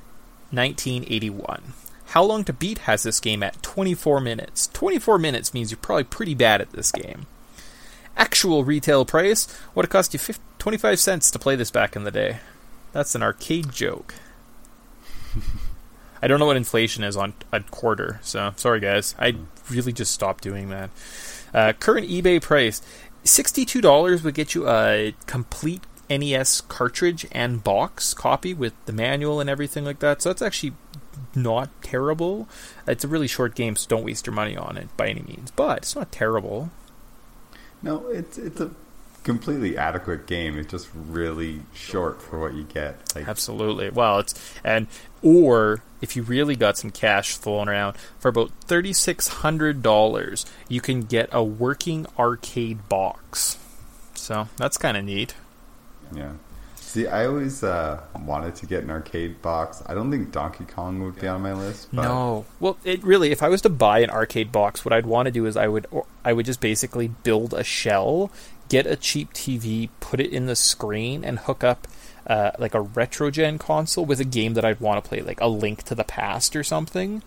1981. 0.50 1.74
How 2.06 2.22
long 2.22 2.44
to 2.44 2.52
beat 2.52 2.78
has 2.78 3.02
this 3.04 3.20
game 3.20 3.42
at 3.42 3.62
24 3.62 4.20
minutes. 4.20 4.68
24 4.68 5.18
minutes 5.18 5.54
means 5.54 5.70
you're 5.70 5.78
probably 5.78 6.04
pretty 6.04 6.34
bad 6.34 6.60
at 6.60 6.72
this 6.72 6.92
game. 6.92 7.26
Actual 8.16 8.64
retail 8.64 9.04
price 9.06 9.48
would 9.74 9.86
have 9.86 9.90
cost 9.90 10.12
you 10.12 10.18
50, 10.18 10.42
25 10.58 11.00
cents 11.00 11.30
to 11.30 11.38
play 11.38 11.56
this 11.56 11.70
back 11.70 11.96
in 11.96 12.04
the 12.04 12.10
day. 12.10 12.40
That's 12.92 13.14
an 13.14 13.22
arcade 13.22 13.72
joke. 13.72 14.14
I 16.22 16.28
don't 16.28 16.38
know 16.38 16.46
what 16.46 16.56
inflation 16.56 17.02
is 17.02 17.16
on 17.16 17.34
a 17.50 17.60
quarter, 17.60 18.20
so 18.22 18.52
sorry 18.56 18.78
guys. 18.80 19.14
I 19.18 19.34
really 19.70 19.92
just 19.92 20.12
stopped 20.12 20.42
doing 20.44 20.70
that. 20.70 20.90
Uh, 21.52 21.72
current 21.72 22.08
eBay 22.08 22.40
price 22.40 22.80
sixty-two 23.24 23.80
dollars 23.80 24.22
would 24.22 24.34
get 24.34 24.54
you 24.54 24.68
a 24.68 25.14
complete 25.26 25.82
NES 26.08 26.60
cartridge 26.62 27.26
and 27.32 27.64
box 27.64 28.14
copy 28.14 28.54
with 28.54 28.72
the 28.86 28.92
manual 28.92 29.40
and 29.40 29.50
everything 29.50 29.84
like 29.84 29.98
that. 30.00 30.22
So 30.22 30.28
that's 30.28 30.42
actually 30.42 30.74
not 31.34 31.70
terrible. 31.82 32.48
It's 32.86 33.04
a 33.04 33.08
really 33.08 33.28
short 33.28 33.54
game, 33.54 33.76
so 33.76 33.88
don't 33.88 34.04
waste 34.04 34.26
your 34.26 34.34
money 34.34 34.56
on 34.56 34.76
it 34.76 34.94
by 34.96 35.08
any 35.08 35.22
means. 35.22 35.50
But 35.50 35.78
it's 35.78 35.96
not 35.96 36.12
terrible. 36.12 36.70
no, 37.82 38.06
it's 38.08 38.38
it's 38.38 38.60
a 38.60 38.70
completely 39.22 39.76
adequate 39.76 40.26
game. 40.26 40.58
It's 40.58 40.70
just 40.70 40.88
really 40.94 41.62
short 41.72 42.20
for 42.20 42.38
what 42.38 42.54
you 42.54 42.64
get. 42.64 43.14
Like 43.14 43.28
Absolutely. 43.28 43.90
Well, 43.90 44.18
it's 44.20 44.34
and 44.64 44.86
or 45.22 45.82
if 46.00 46.16
you 46.16 46.22
really 46.22 46.56
got 46.56 46.76
some 46.76 46.90
cash 46.90 47.36
flowing 47.36 47.68
around 47.68 47.96
for 48.18 48.28
about 48.28 48.50
thirty 48.64 48.92
six 48.92 49.28
hundred 49.28 49.82
dollars, 49.82 50.46
you 50.68 50.80
can 50.80 51.02
get 51.02 51.28
a 51.32 51.42
working 51.42 52.06
arcade 52.18 52.88
box. 52.88 53.58
So 54.14 54.48
that's 54.56 54.76
kind 54.76 54.96
of 54.96 55.04
neat. 55.04 55.34
Yeah. 56.14 56.32
See, 56.92 57.06
I 57.06 57.24
always 57.24 57.64
uh, 57.64 58.02
wanted 58.22 58.54
to 58.56 58.66
get 58.66 58.84
an 58.84 58.90
arcade 58.90 59.40
box. 59.40 59.82
I 59.86 59.94
don't 59.94 60.10
think 60.10 60.30
Donkey 60.30 60.64
Kong 60.64 61.02
would 61.02 61.18
be 61.18 61.26
on 61.26 61.40
my 61.40 61.54
list. 61.54 61.88
But 61.90 62.02
No. 62.02 62.44
Well, 62.60 62.76
it 62.84 63.02
really 63.02 63.30
if 63.32 63.42
I 63.42 63.48
was 63.48 63.62
to 63.62 63.70
buy 63.70 64.00
an 64.00 64.10
arcade 64.10 64.52
box, 64.52 64.84
what 64.84 64.92
I'd 64.92 65.06
want 65.06 65.24
to 65.24 65.32
do 65.32 65.46
is 65.46 65.56
I 65.56 65.68
would 65.68 65.86
I 66.22 66.34
would 66.34 66.44
just 66.44 66.60
basically 66.60 67.08
build 67.08 67.54
a 67.54 67.64
shell, 67.64 68.30
get 68.72 68.86
a 68.86 68.96
cheap 68.96 69.34
TV, 69.34 69.90
put 70.00 70.18
it 70.18 70.32
in 70.32 70.46
the 70.46 70.56
screen 70.56 71.26
and 71.26 71.40
hook 71.40 71.62
up 71.62 71.86
uh, 72.26 72.52
like 72.58 72.74
a 72.74 72.82
retrogen 72.82 73.60
console 73.60 74.06
with 74.06 74.18
a 74.18 74.24
game 74.24 74.54
that 74.54 74.64
I'd 74.64 74.80
want 74.80 75.04
to 75.04 75.06
play 75.06 75.20
like 75.20 75.42
a 75.42 75.46
Link 75.46 75.82
to 75.84 75.94
the 75.94 76.04
Past 76.04 76.56
or 76.56 76.64
something. 76.64 77.22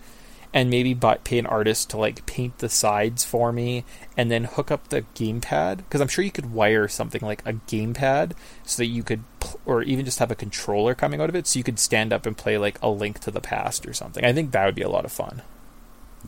And 0.52 0.70
maybe 0.70 0.92
buy, 0.92 1.18
pay 1.18 1.38
an 1.38 1.46
artist 1.46 1.90
to 1.90 1.98
like 1.98 2.26
paint 2.26 2.58
the 2.58 2.68
sides 2.68 3.24
for 3.24 3.52
me, 3.52 3.84
and 4.16 4.28
then 4.30 4.44
hook 4.44 4.70
up 4.72 4.88
the 4.88 5.02
gamepad 5.14 5.78
because 5.78 6.00
I'm 6.00 6.08
sure 6.08 6.24
you 6.24 6.32
could 6.32 6.52
wire 6.52 6.88
something 6.88 7.20
like 7.20 7.42
a 7.44 7.52
gamepad 7.52 8.32
so 8.64 8.78
that 8.78 8.86
you 8.86 9.02
could, 9.02 9.22
pl- 9.38 9.60
or 9.66 9.82
even 9.82 10.04
just 10.04 10.18
have 10.18 10.30
a 10.30 10.36
controller 10.36 10.94
coming 10.94 11.20
out 11.20 11.28
of 11.28 11.36
it, 11.36 11.46
so 11.46 11.58
you 11.58 11.64
could 11.64 11.78
stand 11.78 12.12
up 12.12 12.26
and 12.26 12.36
play 12.36 12.56
like 12.58 12.78
a 12.80 12.88
Link 12.88 13.18
to 13.20 13.30
the 13.30 13.40
Past 13.40 13.86
or 13.86 13.92
something. 13.92 14.24
I 14.24 14.32
think 14.32 14.52
that 14.52 14.64
would 14.64 14.74
be 14.74 14.82
a 14.82 14.88
lot 14.88 15.04
of 15.04 15.12
fun. 15.12 15.42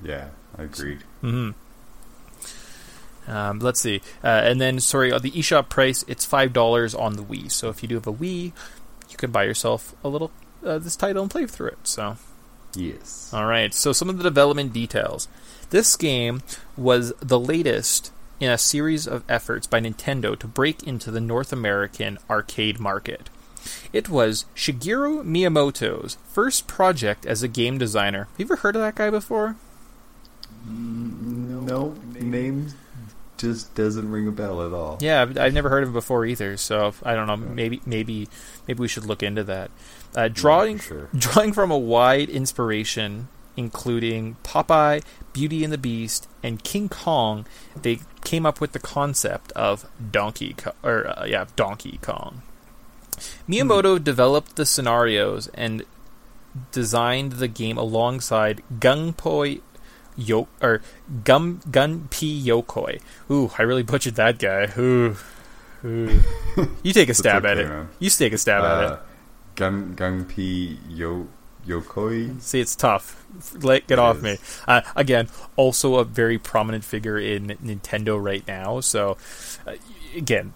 Yeah, 0.04 0.28
I 0.56 0.64
agreed. 0.64 1.04
hmm 1.22 1.52
Um, 3.28 3.58
let's 3.58 3.80
see, 3.80 4.00
uh, 4.24 4.28
and 4.28 4.60
then 4.60 4.80
sorry, 4.80 5.12
uh, 5.12 5.18
the 5.18 5.30
eShop 5.32 5.68
price 5.68 6.04
it's 6.08 6.24
five 6.24 6.52
dollars 6.52 6.94
on 6.94 7.16
the 7.16 7.22
Wii. 7.22 7.50
So 7.52 7.68
if 7.68 7.82
you 7.82 7.88
do 7.88 7.96
have 7.96 8.06
a 8.06 8.12
Wii, 8.12 8.52
you 9.10 9.16
can 9.16 9.30
buy 9.30 9.44
yourself 9.44 9.94
a 10.02 10.08
little 10.08 10.30
uh, 10.64 10.78
this 10.78 10.96
title 10.96 11.22
and 11.22 11.30
play 11.30 11.46
through 11.46 11.68
it. 11.68 11.78
So 11.82 12.16
Yes. 12.74 13.30
all 13.32 13.46
right. 13.46 13.72
So 13.74 13.92
some 13.92 14.08
of 14.08 14.16
the 14.18 14.24
development 14.24 14.72
details. 14.72 15.28
This 15.70 15.96
game 15.96 16.42
was 16.76 17.12
the 17.20 17.38
latest 17.38 18.10
in 18.40 18.50
a 18.50 18.56
series 18.58 19.06
of 19.06 19.24
efforts 19.28 19.66
by 19.66 19.80
Nintendo 19.80 20.38
to 20.38 20.46
break 20.46 20.82
into 20.84 21.10
the 21.10 21.20
North 21.20 21.52
American 21.52 22.18
arcade 22.30 22.78
market. 22.78 23.28
It 23.92 24.08
was 24.08 24.46
Shigeru 24.54 25.22
Miyamoto's 25.24 26.16
first 26.32 26.66
project 26.66 27.26
as 27.26 27.42
a 27.42 27.48
game 27.48 27.76
designer. 27.76 28.28
Have 28.30 28.38
you 28.38 28.44
ever 28.46 28.56
heard 28.56 28.76
of 28.76 28.82
that 28.82 28.94
guy 28.94 29.10
before? 29.10 29.56
No, 30.66 31.94
name 32.14 32.72
just 33.38 33.74
doesn't 33.74 34.10
ring 34.10 34.28
a 34.28 34.32
bell 34.32 34.66
at 34.66 34.72
all. 34.72 34.98
Yeah, 35.00 35.22
I've, 35.22 35.38
I've 35.38 35.54
never 35.54 35.68
heard 35.68 35.82
of 35.82 35.90
him 35.90 35.92
before 35.94 36.26
either. 36.26 36.56
So 36.56 36.94
I 37.02 37.14
don't 37.14 37.26
know. 37.26 37.36
Maybe 37.36 37.80
maybe 37.86 38.28
maybe 38.66 38.80
we 38.80 38.88
should 38.88 39.06
look 39.06 39.22
into 39.22 39.44
that. 39.44 39.70
Uh, 40.14 40.28
drawing 40.28 40.78
sure. 40.78 41.08
drawing 41.16 41.52
from 41.52 41.70
a 41.70 41.78
wide 41.78 42.28
inspiration, 42.28 43.28
including 43.56 44.36
Popeye, 44.42 45.02
Beauty 45.32 45.64
and 45.64 45.72
the 45.72 45.78
Beast, 45.78 46.28
and 46.42 46.62
King 46.62 46.88
Kong, 46.88 47.46
they 47.80 48.00
came 48.24 48.44
up 48.44 48.60
with 48.60 48.72
the 48.72 48.78
concept 48.78 49.52
of 49.52 49.86
Donkey 50.10 50.54
Co- 50.54 50.72
or 50.82 51.06
uh, 51.06 51.24
yeah 51.26 51.46
Donkey 51.56 51.98
Kong. 52.02 52.42
Miyamoto 53.48 54.02
developed 54.02 54.56
the 54.56 54.66
scenarios 54.66 55.48
and 55.48 55.84
designed 56.72 57.32
the 57.32 57.48
game 57.48 57.76
alongside 57.76 58.62
Gunpei 58.78 59.60
Yo 60.18 60.48
or 60.60 60.82
Gum 61.24 61.60
Gunpei 61.70 62.42
Yokoi. 62.44 63.00
Ooh, 63.30 63.50
I 63.58 63.62
really 63.62 63.82
butchered 63.84 64.16
that 64.16 64.38
guy. 64.38 64.70
Ooh, 64.76 65.16
ooh. 65.84 66.20
You 66.82 66.92
take 66.92 67.08
a 67.08 67.14
stab 67.14 67.46
at 67.46 67.56
it. 67.58 67.68
man. 67.68 67.88
You 68.00 68.10
take 68.10 68.32
a 68.32 68.38
stab 68.38 68.62
at 68.64 68.82
it. 68.84 68.90
Uh, 68.92 68.98
Gun 69.54 69.94
Gunpei 69.96 70.76
Yo 70.88 71.28
Yokoi. 71.66 72.40
See, 72.42 72.60
it's 72.60 72.74
tough. 72.74 73.24
Let 73.54 73.86
get 73.86 73.94
It 73.94 73.98
off 74.00 74.16
is. 74.18 74.22
me. 74.22 74.38
Uh, 74.66 74.80
again, 74.96 75.28
also 75.56 75.96
a 75.96 76.04
very 76.04 76.38
prominent 76.38 76.82
figure 76.84 77.18
in 77.18 77.48
Nintendo 77.62 78.20
right 78.22 78.46
now. 78.48 78.80
So, 78.80 79.16
uh, 79.66 79.74
again, 80.16 80.52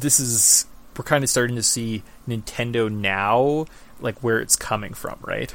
this 0.00 0.18
is 0.20 0.66
we're 0.96 1.04
kind 1.04 1.24
of 1.24 1.30
starting 1.30 1.56
to 1.56 1.62
see 1.62 2.02
Nintendo 2.28 2.90
now, 2.90 3.66
like 4.00 4.18
where 4.22 4.38
it's 4.40 4.54
coming 4.56 4.94
from, 4.94 5.18
right? 5.22 5.52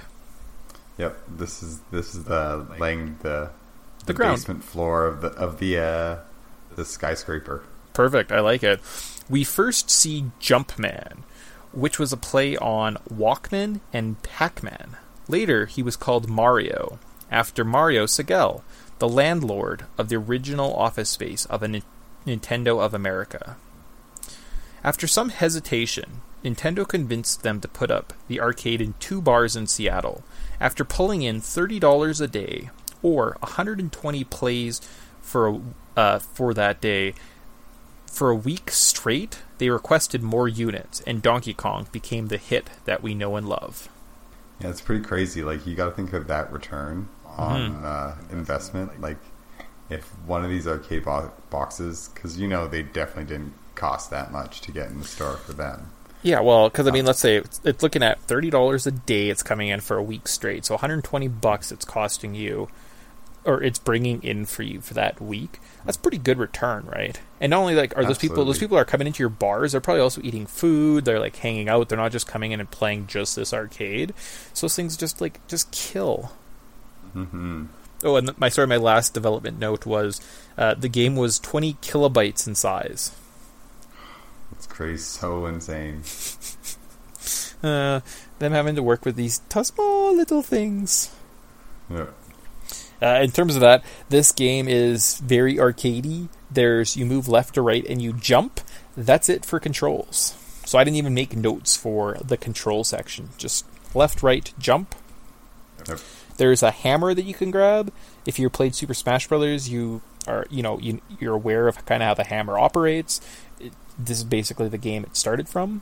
Yep. 1.00 1.18
This 1.38 1.64
is 1.64 1.80
this 1.92 2.14
is 2.14 2.26
the 2.26 2.68
laying 2.80 3.18
the 3.24 3.50
The 4.06 4.14
ground. 4.14 4.36
basement 4.38 4.64
floor 4.64 5.08
of 5.08 5.22
the 5.22 5.30
of 5.30 5.58
the 5.58 5.78
uh, 5.80 6.18
the 6.76 6.86
skyscraper. 6.86 7.64
Perfect. 7.94 8.32
I 8.32 8.42
like 8.42 8.62
it. 8.62 8.80
We 9.30 9.44
first 9.44 9.90
see 9.90 10.32
Jumpman, 10.40 11.20
which 11.72 11.98
was 11.98 12.14
a 12.14 12.18
play 12.18 12.56
on 12.58 12.98
Walkman 13.12 13.80
and 13.92 14.22
Pac-Man. 14.24 14.98
Later, 15.28 15.66
he 15.66 15.82
was 15.84 15.96
called 15.96 16.28
Mario, 16.30 17.00
after 17.32 17.64
Mario 17.64 18.06
Segale, 18.06 18.62
the 19.00 19.08
landlord 19.10 19.86
of 19.98 20.10
the 20.10 20.16
original 20.18 20.76
office 20.76 21.10
space 21.10 21.46
of 21.46 21.62
a 21.64 21.68
Ni- 21.68 21.84
Nintendo 22.26 22.80
of 22.84 22.94
America. 22.94 23.56
After 24.84 25.06
some 25.08 25.30
hesitation, 25.30 26.22
Nintendo 26.44 26.88
convinced 26.88 27.44
them 27.44 27.60
to 27.62 27.68
put 27.68 27.92
up 27.92 28.14
the 28.28 28.40
arcade 28.40 28.82
in 28.82 28.94
two 29.00 29.22
bars 29.22 29.56
in 29.56 29.68
Seattle. 29.68 30.24
After 30.60 30.84
pulling 30.86 31.22
in 31.22 31.42
$30 31.42 32.22
a 32.22 32.28
day, 32.28 32.70
or 33.02 33.38
120 33.40 34.24
plays 34.26 34.82
for 35.22 35.62
uh, 35.96 36.20
for 36.20 36.54
that 36.54 36.82
day, 36.82 37.14
for 38.06 38.30
a 38.30 38.36
week 38.36 38.72
straight, 38.72 39.40
they 39.58 39.70
requested 39.70 40.24
more 40.24 40.48
units, 40.48 41.02
and 41.02 41.22
Donkey 41.22 41.54
Kong 41.54 41.88
became 41.92 42.28
the 42.28 42.38
hit 42.38 42.70
that 42.86 43.04
we 43.04 43.14
know 43.14 43.36
and 43.36 43.48
love. 43.48 43.90
Yeah, 44.60 44.70
it's 44.70 44.82
pretty 44.82 45.04
crazy. 45.04 45.44
Like 45.44 45.66
you 45.66 45.76
got 45.76 45.90
to 45.90 45.92
think 45.92 46.14
of 46.14 46.28
that 46.28 46.52
return 46.52 47.08
on 47.26 47.74
mm-hmm. 47.74 47.86
uh, 47.86 48.16
investment. 48.32 49.00
Like 49.00 49.18
if 49.90 50.04
one 50.26 50.44
of 50.44 50.50
these 50.50 50.68
arcade 50.68 51.06
bo- 51.06 51.32
boxes, 51.50 52.10
because 52.14 52.38
you 52.38 52.48
know 52.48 52.68
they 52.68 52.82
definitely 52.82 53.26
didn't 53.26 53.54
cost 53.76 54.10
that 54.10 54.32
much 54.32 54.62
to 54.62 54.72
get 54.72 54.90
in 54.90 55.00
the 55.00 55.08
store 55.08 55.38
for 55.38 55.54
them. 55.54 55.92
Yeah, 56.22 56.42
well, 56.42 56.70
because 56.70 56.88
I 56.88 56.92
mean, 56.92 57.06
let's 57.06 57.20
say 57.20 57.38
it's, 57.38 57.62
it's 57.64 57.82
looking 57.82 58.04
at 58.04 58.20
thirty 58.22 58.50
dollars 58.50 58.86
a 58.86 58.92
day. 58.92 59.30
It's 59.30 59.42
coming 59.42 59.70
in 59.70 59.80
for 59.80 59.96
a 59.96 60.04
week 60.04 60.28
straight, 60.28 60.66
so 60.66 60.74
one 60.74 60.82
hundred 60.82 61.04
twenty 61.04 61.30
bucks. 61.30 61.72
It's 61.72 61.86
costing 61.86 62.36
you, 62.36 62.68
or 63.46 63.64
it's 63.64 63.80
bringing 63.80 64.22
in 64.22 64.46
for 64.46 64.64
you 64.64 64.82
for 64.82 64.94
that 64.96 65.22
week. 65.22 65.60
That's 65.86 65.96
pretty 65.96 66.18
good 66.18 66.38
return, 66.38 66.86
right? 66.86 67.18
And 67.40 67.52
not 67.52 67.62
only 67.62 67.74
like 67.74 67.98
are 67.98 68.04
those 68.04 68.18
people 68.18 68.44
those 68.44 68.60
people 68.60 68.78
are 68.78 68.84
coming 68.84 69.08
into 69.08 69.24
your 69.24 69.30
bars, 69.30 69.72
they're 69.72 69.80
probably 69.80 70.02
also 70.02 70.22
eating 70.22 70.46
food. 70.46 71.06
They're 71.06 71.22
like 71.22 71.38
hanging 71.38 71.70
out. 71.70 71.88
They're 71.88 71.98
not 71.98 72.12
just 72.12 72.28
coming 72.28 72.52
in 72.52 72.60
and 72.60 72.70
playing 72.70 73.08
just 73.08 73.38
this 73.38 73.54
arcade. 73.54 74.14
So 74.54 74.66
those 74.66 74.76
things 74.76 74.98
just 74.98 75.22
like 75.22 75.46
just 75.48 75.72
kill. 75.72 76.34
Mm-hmm. 77.16 77.68
Oh, 78.04 78.16
and 78.18 78.38
my 78.38 78.50
sorry, 78.50 78.68
my 78.68 78.78
last 78.78 79.14
development 79.14 79.58
note 79.58 79.86
was 79.86 80.20
uh, 80.58 80.74
the 80.74 80.90
game 80.90 81.16
was 81.16 81.40
twenty 81.40 81.76
kilobytes 81.76 82.46
in 82.46 82.56
size. 82.56 83.16
It's 84.54 84.68
crazy, 84.68 84.98
so 84.98 85.46
insane. 85.46 86.02
uh, 87.64 88.02
them 88.40 88.52
having 88.52 88.76
to 88.76 88.84
work 88.84 89.06
with 89.06 89.16
these 89.16 89.42
small 89.50 90.16
little 90.16 90.42
things. 90.42 91.14
Yeah. 91.90 92.08
Uh, 93.02 93.22
in 93.24 93.32
terms 93.32 93.56
of 93.56 93.62
that, 93.62 93.84
this 94.10 94.32
game 94.32 94.68
is 94.68 95.20
very 95.20 95.56
arcadey. 95.56 96.28
There's 96.52 96.98
you 96.98 97.06
move 97.06 97.28
left 97.28 97.56
to 97.56 97.62
right 97.62 97.86
and 97.88 98.02
you 98.02 98.14
jump. 98.14 98.60
That's 98.98 99.30
it 99.30 99.46
for 99.46 99.60
controls. 99.60 100.36
So 100.66 100.78
I 100.78 100.84
didn't 100.84 100.98
even 100.98 101.14
make 101.14 101.36
notes 101.36 101.76
for 101.76 102.18
the 102.24 102.38
control 102.38 102.84
section. 102.84 103.30
Just 103.38 103.66
left, 103.96 104.22
right, 104.22 104.54
jump. 104.60 104.96
Yep. 105.88 106.00
There's 106.38 106.62
a 106.62 106.72
hammer 106.72 107.14
that 107.14 107.24
you 107.24 107.34
can 107.34 107.52
grab. 107.52 107.92
If 108.26 108.38
you 108.38 108.50
played 108.50 108.76
Super 108.76 108.94
Smash 108.94 109.28
Brothers, 109.28 109.70
you 109.70 110.02
are 110.28 110.46
you 110.50 110.62
know 110.62 110.80
you, 110.80 111.02
you're 111.20 111.36
aware 111.36 111.68
of 111.68 111.84
kind 111.86 112.04
of 112.04 112.08
how 112.08 112.14
the 112.14 112.24
hammer 112.24 112.58
operates. 112.60 113.22
It, 113.60 113.74
this 114.00 114.18
is 114.18 114.24
basically 114.24 114.70
the 114.70 114.78
game 114.78 115.04
it 115.04 115.16
started 115.16 115.50
from. 115.50 115.82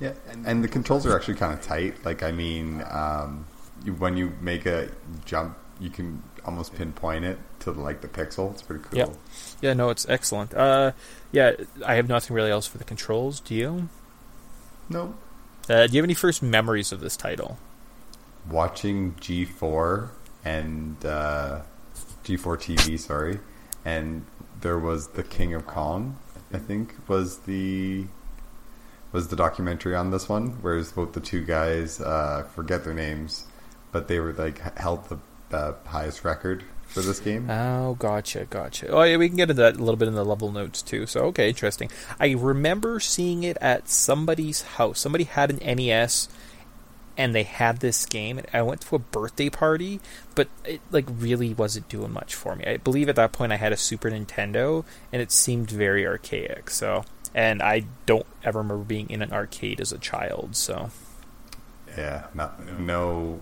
Yeah, 0.00 0.14
and 0.44 0.64
the 0.64 0.68
controls 0.68 1.04
are 1.06 1.14
actually 1.14 1.34
kind 1.34 1.52
of 1.52 1.60
tight. 1.60 2.04
Like 2.04 2.22
I 2.22 2.32
mean, 2.32 2.82
um, 2.90 3.46
you, 3.84 3.92
when 3.92 4.16
you 4.16 4.32
make 4.40 4.64
a 4.66 4.88
jump, 5.24 5.58
you 5.78 5.90
can 5.90 6.22
almost 6.44 6.74
pinpoint 6.74 7.24
it 7.24 7.38
to 7.60 7.72
like 7.72 8.00
the 8.00 8.08
pixel. 8.08 8.52
It's 8.52 8.62
pretty 8.62 8.84
cool. 8.84 8.98
Yeah, 8.98 9.06
yeah, 9.60 9.74
no, 9.74 9.90
it's 9.90 10.08
excellent. 10.08 10.54
Uh, 10.54 10.92
yeah, 11.32 11.52
I 11.84 11.94
have 11.94 12.08
nothing 12.08 12.34
really 12.34 12.50
else 12.50 12.66
for 12.66 12.78
the 12.78 12.84
controls. 12.84 13.40
Do 13.40 13.54
you? 13.54 13.88
No. 14.88 15.14
Uh, 15.68 15.86
do 15.86 15.94
you 15.94 15.98
have 15.98 16.04
any 16.04 16.14
first 16.14 16.42
memories 16.42 16.92
of 16.92 17.00
this 17.00 17.16
title? 17.16 17.58
Watching 18.48 19.14
G4 19.14 20.10
and 20.44 21.04
uh, 21.04 21.62
G4 22.24 22.56
TV, 22.56 22.98
sorry, 22.98 23.40
and 23.84 24.24
there 24.60 24.78
was 24.78 25.08
the 25.08 25.24
King 25.24 25.54
of 25.54 25.66
Kong. 25.66 26.18
I 26.52 26.58
think 26.58 26.94
was 27.08 27.38
the 27.40 28.06
was 29.12 29.28
the 29.28 29.36
documentary 29.36 29.94
on 29.94 30.10
this 30.10 30.28
one, 30.28 30.58
whereas 30.60 30.92
both 30.92 31.12
the 31.12 31.20
two 31.20 31.44
guys 31.44 32.00
uh, 32.00 32.46
forget 32.54 32.84
their 32.84 32.94
names 32.94 33.46
but 33.96 34.08
they 34.08 34.20
were 34.20 34.34
like 34.34 34.58
held 34.76 35.08
the 35.08 35.18
uh, 35.56 35.72
highest 35.86 36.22
record 36.22 36.62
for 36.82 37.00
this 37.00 37.18
game. 37.18 37.48
Oh, 37.50 37.94
gotcha, 37.94 38.44
gotcha. 38.44 38.88
Oh, 38.88 39.02
yeah, 39.02 39.16
we 39.16 39.28
can 39.28 39.38
get 39.38 39.50
into 39.50 39.62
that 39.62 39.76
a 39.76 39.78
little 39.78 39.96
bit 39.96 40.06
in 40.06 40.14
the 40.14 40.24
level 40.24 40.52
notes 40.52 40.82
too. 40.82 41.06
So, 41.06 41.22
okay, 41.26 41.48
interesting. 41.48 41.90
I 42.20 42.32
remember 42.32 43.00
seeing 43.00 43.42
it 43.42 43.56
at 43.62 43.88
somebody's 43.88 44.60
house. 44.62 45.00
Somebody 45.00 45.24
had 45.24 45.50
an 45.50 45.76
NES, 45.76 46.28
and 47.16 47.34
they 47.34 47.42
had 47.42 47.80
this 47.80 48.06
game. 48.06 48.40
I 48.52 48.62
went 48.62 48.82
to 48.82 48.96
a 48.96 48.98
birthday 48.98 49.50
party, 49.50 50.00
but 50.34 50.48
it 50.64 50.80
like 50.90 51.06
really 51.08 51.54
wasn't 51.54 51.88
doing 51.88 52.12
much 52.12 52.34
for 52.34 52.54
me. 52.56 52.64
I 52.66 52.76
believe 52.76 53.08
at 53.08 53.16
that 53.16 53.32
point 53.32 53.52
I 53.52 53.56
had 53.56 53.72
a 53.72 53.76
Super 53.76 54.10
Nintendo, 54.10 54.84
and 55.12 55.22
it 55.22 55.32
seemed 55.32 55.70
very 55.70 56.06
archaic. 56.06 56.70
So, 56.70 57.04
and 57.34 57.62
I 57.62 57.84
don't 58.06 58.26
ever 58.44 58.58
remember 58.58 58.84
being 58.84 59.10
in 59.10 59.22
an 59.22 59.32
arcade 59.32 59.80
as 59.80 59.92
a 59.92 59.98
child. 59.98 60.56
So, 60.56 60.90
yeah, 61.96 62.26
not 62.34 62.78
no 62.78 63.40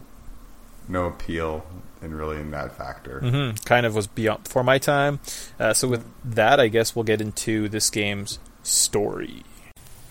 no 0.89 1.07
appeal 1.07 1.67
and 2.03 2.17
really 2.17 2.39
in 2.39 2.51
that 2.53 2.77
factor. 2.77 3.21
Mm-hmm. 3.21 3.57
Kind 3.65 3.87
of 3.87 3.95
was 3.95 4.07
beyond 4.07 4.47
for 4.47 4.63
my 4.63 4.79
time. 4.79 5.21
Uh, 5.59 5.73
so 5.73 5.89
with 5.89 6.05
that, 6.23 6.61
I 6.61 6.69
guess 6.69 6.95
we'll 6.95 7.05
get 7.05 7.21
into 7.21 7.69
this 7.69 7.91
game's 7.91 8.39
story. 8.63 9.43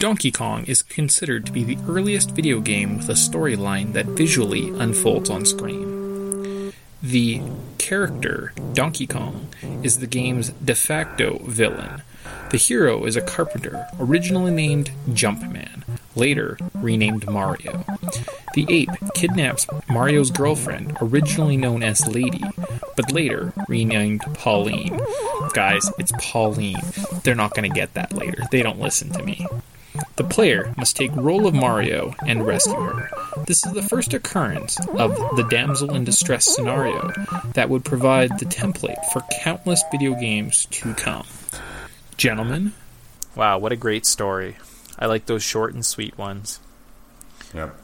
Donkey 0.04 0.32
Kong 0.32 0.66
is 0.66 0.82
considered 0.82 1.46
to 1.46 1.54
be 1.54 1.64
the 1.64 1.78
earliest 1.88 2.32
video 2.32 2.60
game 2.60 2.98
with 2.98 3.08
a 3.08 3.14
storyline 3.14 3.94
that 3.94 4.06
visually 4.06 4.68
unfolds 4.68 5.30
on 5.30 5.46
screen. 5.46 6.74
The 7.02 7.42
character, 7.78 8.52
Donkey 8.74 9.08
Kong, 9.08 9.48
is 9.82 10.00
the 10.00 10.08
game's 10.08 10.50
de 10.50 10.76
facto 10.76 11.38
villain. 11.46 12.02
The 12.50 12.58
hero 12.58 13.06
is 13.06 13.16
a 13.16 13.22
carpenter, 13.22 13.88
originally 13.98 14.52
named 14.52 14.92
Jumpman, 15.12 15.84
later 16.18 16.58
renamed 16.76 17.26
Mario. 17.30 17.86
The 18.56 18.66
ape 18.68 18.90
kidnaps 19.14 19.68
Mario's 19.88 20.32
girlfriend, 20.32 20.98
originally 21.00 21.56
known 21.56 21.82
as 21.82 22.06
Lady, 22.06 22.44
but 22.98 23.14
later 23.14 23.54
renamed 23.70 24.24
Pauline. 24.34 25.00
Guys, 25.54 25.90
it's 25.98 26.12
Pauline. 26.20 26.82
They're 27.24 27.36
not 27.36 27.56
going 27.56 27.72
to 27.72 27.74
get 27.74 27.94
that 27.94 28.12
later. 28.12 28.44
They 28.52 28.62
don't 28.62 28.82
listen 28.82 29.10
to 29.12 29.24
me. 29.24 29.48
The 30.16 30.24
player 30.24 30.74
must 30.78 30.96
take 30.96 31.16
role 31.16 31.48
of 31.48 31.56
Mario 31.56 32.14
and 32.28 32.46
rescue 32.46 32.76
her. 32.76 33.10
This 33.48 33.66
is 33.66 33.74
the 33.74 33.82
first 33.82 34.14
occurrence 34.14 34.80
of 34.90 35.16
the 35.36 35.48
damsel 35.50 35.96
in 35.96 36.04
distress 36.04 36.46
scenario 36.46 37.12
that 37.54 37.70
would 37.70 37.84
provide 37.84 38.38
the 38.38 38.46
template 38.46 39.04
for 39.12 39.24
countless 39.42 39.84
video 39.92 40.14
games 40.14 40.68
to 40.68 40.94
come. 40.94 41.26
Gentlemen, 42.16 42.74
wow, 43.36 43.58
what 43.58 43.72
a 43.72 43.76
great 43.76 44.06
story. 44.06 44.58
I 45.00 45.08
like 45.08 45.26
those 45.26 45.42
short 45.42 45.74
and 45.74 45.84
sweet 45.84 46.16
ones. 46.16 46.60
Yep. 47.56 47.76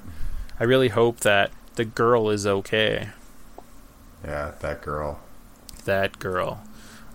I 0.60 0.64
really 0.66 0.90
hope 0.90 1.22
that 1.22 1.52
the 1.76 1.86
girl 1.86 2.30
is 2.30 2.46
okay. 2.46 3.10
Yeah, 4.24 4.52
that 4.60 4.82
girl. 4.84 5.20
That 5.86 6.20
girl. 6.20 6.62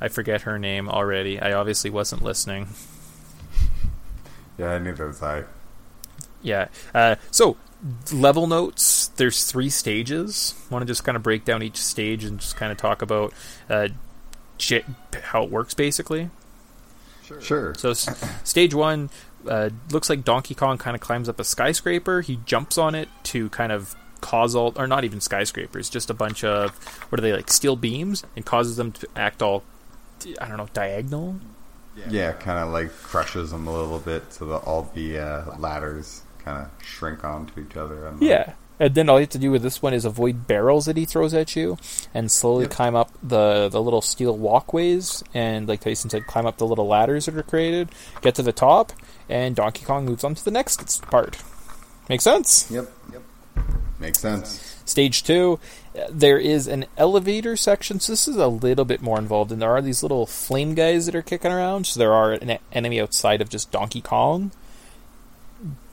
I 0.00 0.08
forget 0.08 0.42
her 0.42 0.58
name 0.58 0.88
already. 0.88 1.38
I 1.40 1.52
obviously 1.52 1.90
wasn't 1.90 2.22
listening. 2.22 2.68
Yeah, 4.58 4.70
I 4.72 4.78
knew 4.78 4.94
that 4.94 5.04
was 5.06 5.22
I. 5.22 5.44
Yeah. 6.42 6.68
Uh, 6.94 7.16
so, 7.30 7.56
level 8.12 8.46
notes. 8.46 9.08
There's 9.16 9.44
three 9.44 9.70
stages. 9.70 10.54
Want 10.70 10.82
to 10.82 10.86
just 10.86 11.04
kind 11.04 11.16
of 11.16 11.22
break 11.22 11.44
down 11.44 11.62
each 11.62 11.76
stage 11.78 12.24
and 12.24 12.38
just 12.40 12.56
kind 12.56 12.70
of 12.70 12.78
talk 12.78 13.02
about 13.02 13.32
uh, 13.70 13.88
how 15.22 15.42
it 15.44 15.50
works, 15.50 15.74
basically. 15.74 16.30
Sure. 17.24 17.40
Sure. 17.40 17.74
So, 17.74 17.90
s- 17.90 18.08
stage 18.44 18.74
one, 18.74 19.08
uh, 19.48 19.70
looks 19.90 20.10
like 20.10 20.24
Donkey 20.24 20.54
Kong 20.54 20.76
kind 20.78 20.94
of 20.94 21.00
climbs 21.00 21.28
up 21.28 21.40
a 21.40 21.44
skyscraper. 21.44 22.20
He 22.20 22.38
jumps 22.44 22.76
on 22.76 22.94
it 22.94 23.08
to 23.24 23.48
kind 23.50 23.72
of 23.72 23.94
cause 24.20 24.54
all, 24.54 24.72
or 24.76 24.86
not 24.86 25.04
even 25.04 25.20
skyscrapers, 25.20 25.88
just 25.90 26.08
a 26.10 26.14
bunch 26.14 26.44
of 26.44 26.70
what 27.10 27.18
are 27.18 27.22
they 27.22 27.32
like 27.32 27.50
steel 27.50 27.76
beams, 27.76 28.24
and 28.36 28.44
causes 28.44 28.76
them 28.76 28.92
to 28.92 29.08
act 29.16 29.42
all, 29.42 29.62
I 30.40 30.48
don't 30.48 30.56
know, 30.58 30.68
diagonal. 30.72 31.36
Yeah, 31.96 32.04
yeah 32.10 32.32
kind 32.32 32.58
of 32.58 32.70
like 32.70 32.92
crushes 33.02 33.50
them 33.50 33.66
a 33.66 33.72
little 33.72 33.98
bit, 33.98 34.32
so 34.32 34.46
that 34.46 34.58
all 34.58 34.90
the 34.94 35.18
uh, 35.18 35.56
ladders 35.58 36.22
kind 36.38 36.62
of 36.62 36.84
shrink 36.84 37.24
onto 37.24 37.60
each 37.60 37.76
other. 37.76 38.12
Yeah, 38.20 38.54
and 38.80 38.94
then 38.94 39.08
all 39.08 39.18
you 39.18 39.22
have 39.22 39.30
to 39.30 39.38
do 39.38 39.50
with 39.50 39.62
this 39.62 39.80
one 39.80 39.94
is 39.94 40.04
avoid 40.04 40.46
barrels 40.46 40.86
that 40.86 40.96
he 40.96 41.04
throws 41.04 41.32
at 41.32 41.54
you, 41.54 41.78
and 42.12 42.30
slowly 42.30 42.64
yep. 42.64 42.72
climb 42.72 42.96
up 42.96 43.10
the 43.22 43.68
the 43.68 43.80
little 43.80 44.02
steel 44.02 44.36
walkways, 44.36 45.22
and 45.32 45.68
like 45.68 45.80
Tyson 45.80 46.10
said, 46.10 46.26
climb 46.26 46.46
up 46.46 46.58
the 46.58 46.66
little 46.66 46.86
ladders 46.86 47.26
that 47.26 47.36
are 47.36 47.42
created. 47.42 47.90
Get 48.20 48.34
to 48.34 48.42
the 48.42 48.52
top, 48.52 48.92
and 49.28 49.54
Donkey 49.54 49.84
Kong 49.84 50.04
moves 50.04 50.24
on 50.24 50.34
to 50.34 50.44
the 50.44 50.50
next 50.50 51.02
part. 51.02 51.42
Makes 52.08 52.24
sense. 52.24 52.70
Yep. 52.70 52.90
Yep. 53.12 53.22
Makes 54.00 54.18
sense. 54.18 54.82
Stage 54.84 55.22
two, 55.22 55.58
there 56.10 56.38
is 56.38 56.66
an 56.66 56.86
elevator 56.96 57.56
section. 57.56 58.00
So 58.00 58.12
this 58.12 58.28
is 58.28 58.36
a 58.36 58.48
little 58.48 58.84
bit 58.84 59.02
more 59.02 59.18
involved, 59.18 59.52
and 59.52 59.60
there 59.62 59.70
are 59.70 59.82
these 59.82 60.02
little 60.02 60.26
flame 60.26 60.74
guys 60.74 61.06
that 61.06 61.14
are 61.14 61.22
kicking 61.22 61.52
around. 61.52 61.86
So 61.86 61.98
there 62.00 62.12
are 62.12 62.32
an 62.32 62.58
enemy 62.72 63.00
outside 63.00 63.40
of 63.40 63.48
just 63.48 63.70
Donkey 63.70 64.00
Kong 64.00 64.52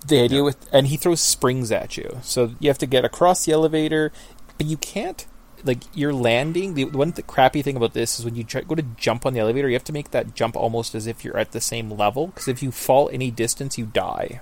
the 0.08 0.20
idea 0.20 0.39
yep. 0.39 0.46
with 0.46 0.70
and 0.74 0.88
he 0.88 0.98
throws 0.98 1.22
springs 1.22 1.72
at 1.72 1.96
you 1.96 2.17
so 2.24 2.55
you 2.60 2.67
have 2.67 2.77
to 2.79 2.88
get 2.88 3.05
across 3.05 3.46
the 3.46 3.51
elevator 3.51 4.12
but 4.58 4.65
you 4.65 4.75
can't 4.75 5.27
like 5.65 5.84
you're 5.93 6.13
landing. 6.13 6.74
The 6.74 6.86
one 6.86 7.12
th- 7.13 7.27
crappy 7.27 7.62
thing 7.62 7.75
about 7.75 7.93
this 7.93 8.20
is 8.20 8.25
when 8.25 8.36
you 8.36 8.43
try, 8.43 8.62
go 8.62 8.75
to 8.75 8.81
jump 8.81 9.25
on 9.25 9.34
the 9.34 9.39
elevator, 9.39 9.67
you 9.67 9.75
have 9.75 9.84
to 9.86 9.93
make 9.93 10.12
that 10.12 10.34
jump 10.36 10.55
almost 10.55 10.96
as 10.96 11.08
if 11.08 11.24
you're 11.24 11.38
at 11.38 11.51
the 11.51 11.62
same 11.62 11.91
level. 11.91 12.27
Because 12.27 12.48
if 12.48 12.63
you 12.63 12.72
fall 12.72 13.10
any 13.12 13.31
distance, 13.31 13.77
you 13.77 13.86
die, 13.86 14.41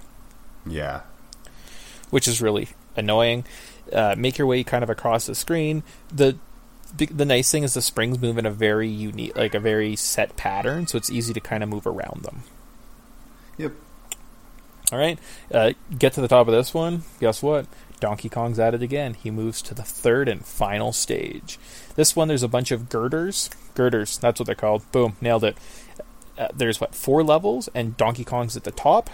Yeah. 0.66 1.02
which 2.10 2.28
is 2.28 2.42
really 2.42 2.70
annoying. 2.96 3.46
Uh, 3.94 4.16
make 4.18 4.38
your 4.38 4.48
way 4.48 4.64
kind 4.64 4.84
of 4.84 4.90
across 4.90 5.26
the 5.26 5.36
screen. 5.36 5.84
The 6.14 6.38
the 6.96 7.06
the 7.08 7.26
nice 7.26 7.52
thing 7.52 7.64
is 7.64 7.74
the 7.74 7.82
springs 7.82 8.20
move 8.20 8.38
in 8.38 8.46
a 8.46 8.52
very 8.52 8.90
unique, 8.90 9.36
like 9.38 9.54
a 9.54 9.60
very 9.60 9.96
set 9.96 10.36
pattern, 10.36 10.88
so 10.88 10.98
it's 10.98 11.10
easy 11.10 11.34
to 11.34 11.40
kind 11.40 11.64
of 11.64 11.70
move 11.70 11.86
around 11.86 12.24
them. 12.24 12.44
Yep. 13.58 13.74
All 14.92 14.98
right, 14.98 15.20
uh, 15.54 15.74
get 15.98 16.14
to 16.14 16.22
the 16.22 16.28
top 16.28 16.48
of 16.48 16.54
this 16.54 16.74
one. 16.74 17.04
Guess 17.20 17.44
what? 17.44 17.68
Donkey 18.00 18.30
Kong's 18.30 18.58
at 18.60 18.74
it 18.74 18.82
again. 18.82 19.14
He 19.14 19.30
moves 19.30 19.62
to 19.64 19.76
the 19.76 19.84
third 19.84 20.28
and 20.28 20.46
final 20.46 20.94
stage. 20.94 21.60
This 21.96 22.16
one, 22.16 22.28
there's 22.28 22.44
a 22.44 22.48
bunch 22.48 22.72
of 22.72 22.90
girders. 22.90 23.50
Girders, 23.76 24.18
that's 24.18 24.40
what 24.40 24.48
they're 24.48 24.56
called. 24.56 24.90
Boom, 24.92 25.16
nailed 25.22 25.44
it. 25.44 25.58
Uh, 26.38 26.48
there's 26.56 26.82
what 26.82 26.96
four 26.96 27.24
levels, 27.24 27.70
and 27.76 27.98
Donkey 27.98 28.24
Kong's 28.24 28.58
at 28.58 28.64
the 28.64 28.72
top. 28.72 29.10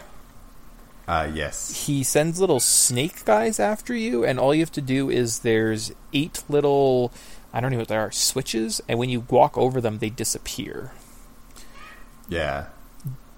Uh, 1.07 1.29
yes. 1.33 1.85
He 1.85 2.03
sends 2.03 2.39
little 2.39 2.59
snake 2.59 3.25
guys 3.25 3.59
after 3.59 3.95
you, 3.95 4.25
and 4.25 4.39
all 4.39 4.53
you 4.55 4.62
have 4.62 4.71
to 4.71 4.81
do 4.81 5.09
is 5.09 5.39
there's 5.39 5.91
eight 6.13 6.43
little, 6.50 7.12
I 7.53 7.62
don't 7.62 7.71
know 7.71 7.77
what 7.77 7.89
they 7.89 7.97
are, 7.97 8.12
switches, 8.12 8.81
and 8.88 8.97
when 8.97 9.09
you 9.09 9.21
walk 9.29 9.57
over 9.57 9.79
them, 9.79 10.00
they 10.00 10.09
disappear. 10.09 10.91
Yeah. 12.27 12.67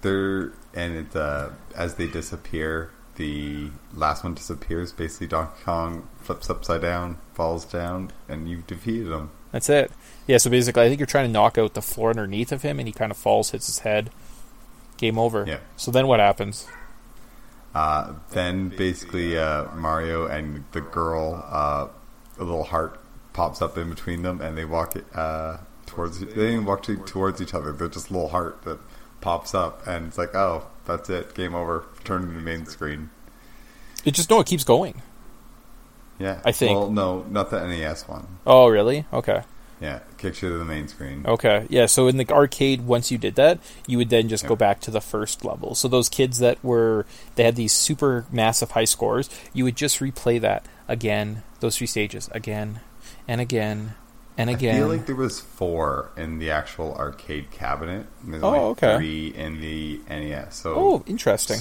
They're 0.00 0.52
and 0.74 0.96
it 0.96 1.16
uh, 1.16 1.50
as 1.74 1.96
they 1.96 2.06
disappear, 2.06 2.90
the 3.16 3.70
last 3.92 4.22
one 4.22 4.34
disappears. 4.34 4.92
Basically, 4.92 5.26
Donkey 5.26 5.62
Kong 5.64 6.08
flips 6.20 6.48
upside 6.48 6.82
down, 6.82 7.18
falls 7.34 7.64
down, 7.64 8.12
and 8.28 8.48
you've 8.48 8.66
defeated 8.66 9.08
him. 9.08 9.30
That's 9.50 9.68
it. 9.68 9.90
Yeah, 10.26 10.38
so 10.38 10.50
basically, 10.50 10.82
I 10.82 10.88
think 10.88 11.00
you're 11.00 11.06
trying 11.06 11.26
to 11.26 11.32
knock 11.32 11.58
out 11.58 11.74
the 11.74 11.82
floor 11.82 12.10
underneath 12.10 12.52
of 12.52 12.62
him, 12.62 12.78
and 12.78 12.86
he 12.86 12.92
kind 12.92 13.10
of 13.10 13.16
falls, 13.16 13.50
hits 13.50 13.66
his 13.66 13.80
head. 13.80 14.10
Game 14.98 15.18
over. 15.18 15.44
Yeah. 15.46 15.58
So 15.76 15.90
then 15.90 16.06
what 16.06 16.20
happens? 16.20 16.66
Uh, 17.74 18.14
then 18.30 18.70
basically, 18.70 19.38
uh, 19.38 19.66
Mario 19.74 20.26
and 20.26 20.64
the 20.72 20.80
girl, 20.80 21.44
uh, 21.50 21.88
a 22.38 22.44
little 22.44 22.64
heart 22.64 22.98
pops 23.32 23.60
up 23.62 23.76
in 23.78 23.90
between 23.90 24.22
them, 24.22 24.40
and 24.40 24.56
they 24.56 24.64
walk 24.64 24.94
uh, 25.14 25.58
towards. 25.86 26.20
They 26.20 26.58
walk 26.58 26.82
to, 26.84 26.96
towards 26.96 27.40
each 27.40 27.54
other. 27.54 27.72
They're 27.72 27.88
just 27.88 28.10
a 28.10 28.12
little 28.12 28.28
heart 28.28 28.62
that 28.62 28.78
pops 29.20 29.54
up, 29.54 29.86
and 29.86 30.06
it's 30.06 30.18
like, 30.18 30.34
oh, 30.34 30.66
that's 30.86 31.10
it, 31.10 31.34
game 31.34 31.54
over. 31.54 31.84
Turn 32.04 32.22
to 32.22 32.26
the 32.28 32.40
main 32.40 32.66
screen. 32.66 33.10
It 34.04 34.14
just 34.14 34.30
no, 34.30 34.40
it 34.40 34.46
keeps 34.46 34.64
going. 34.64 35.02
Yeah, 36.18 36.40
I 36.44 36.50
think- 36.52 36.76
Well, 36.76 36.90
no, 36.90 37.24
not 37.28 37.50
the 37.50 37.64
NES 37.64 38.08
one. 38.08 38.26
Oh, 38.46 38.66
really? 38.68 39.04
Okay. 39.12 39.42
Yeah, 39.80 40.00
kicks 40.16 40.42
you 40.42 40.48
to 40.50 40.58
the 40.58 40.64
main 40.64 40.88
screen. 40.88 41.24
Okay. 41.26 41.66
Yeah, 41.70 41.86
so 41.86 42.08
in 42.08 42.16
the 42.16 42.28
arcade 42.30 42.82
once 42.82 43.10
you 43.12 43.18
did 43.18 43.36
that, 43.36 43.60
you 43.86 43.96
would 43.98 44.10
then 44.10 44.28
just 44.28 44.42
Yeah. 44.44 44.48
go 44.48 44.56
back 44.56 44.80
to 44.80 44.90
the 44.90 45.00
first 45.00 45.44
level. 45.44 45.74
So 45.74 45.86
those 45.88 46.08
kids 46.08 46.38
that 46.38 46.62
were 46.64 47.06
they 47.36 47.44
had 47.44 47.54
these 47.56 47.72
super 47.72 48.26
massive 48.32 48.72
high 48.72 48.84
scores, 48.86 49.30
you 49.52 49.64
would 49.64 49.76
just 49.76 50.00
replay 50.00 50.40
that 50.40 50.66
again, 50.88 51.42
those 51.60 51.76
three 51.76 51.86
stages 51.86 52.28
again 52.32 52.80
and 53.28 53.40
again 53.40 53.94
and 54.36 54.50
again. 54.50 54.74
I 54.76 54.78
feel 54.78 54.88
like 54.88 55.06
there 55.06 55.14
was 55.16 55.40
four 55.40 56.10
in 56.16 56.38
the 56.38 56.50
actual 56.50 56.94
arcade 56.94 57.50
cabinet. 57.50 58.06
and 58.24 58.36
Oh, 58.42 58.46
only 58.48 58.58
okay. 58.60 58.96
three 58.96 59.26
in 59.28 59.60
the 59.60 60.00
NES. 60.08 60.56
So 60.56 60.74
oh, 60.76 61.04
interesting. 61.06 61.58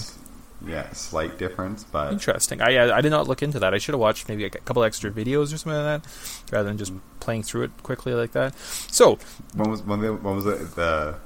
Yeah, 0.65 0.89
slight 0.91 1.37
difference, 1.37 1.83
but 1.83 2.11
Interesting. 2.13 2.61
I 2.61 2.77
I 2.77 2.97
I 2.97 3.01
did 3.01 3.09
not 3.11 3.27
look 3.27 3.43
into 3.43 3.59
that. 3.59 3.73
I 3.73 3.77
should 3.77 3.93
have 3.93 3.99
watched 3.99 4.27
maybe 4.29 4.45
a 4.45 4.49
couple 4.49 4.83
extra 4.83 5.11
videos 5.11 5.53
or 5.53 5.57
something 5.57 5.73
like 5.83 6.01
that, 6.03 6.51
rather 6.51 6.67
than 6.67 6.77
just 6.77 6.93
playing 7.19 7.43
through 7.43 7.63
it 7.63 7.71
quickly 7.83 8.13
like 8.13 8.31
that. 8.31 8.55
So 8.91 9.19
when 9.55 9.69
was 9.69 9.81
when, 9.83 9.99
the, 10.01 10.13
when 10.13 10.35
was 10.35 10.45
it 10.45 10.75
the? 10.75 11.17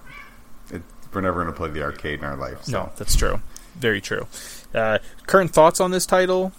It, 0.71 0.82
we're 1.13 1.21
never 1.21 1.41
going 1.43 1.53
to 1.53 1.58
play 1.58 1.69
the 1.69 1.84
arcade 1.84 2.19
in 2.19 2.25
our 2.25 2.36
life. 2.38 2.63
So 2.63 2.71
no, 2.71 2.91
that's 2.97 3.15
true. 3.15 3.41
Very 3.75 4.01
true. 4.01 4.27
Uh, 4.73 4.99
current 5.27 5.51
thoughts 5.51 5.79
on 5.79 5.91
this 5.91 6.06
title? 6.06 6.51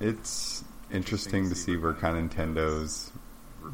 it's 0.00 0.62
interesting 0.92 1.48
to 1.48 1.54
see 1.54 1.76
where 1.76 1.92
kind 1.92 2.16
of 2.16 2.24
Nintendo's 2.30 3.10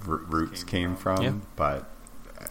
r- 0.09 0.17
roots 0.17 0.65
came 0.65 0.97
from, 0.97 1.23
Yeah. 1.23 1.33
but 1.55 1.91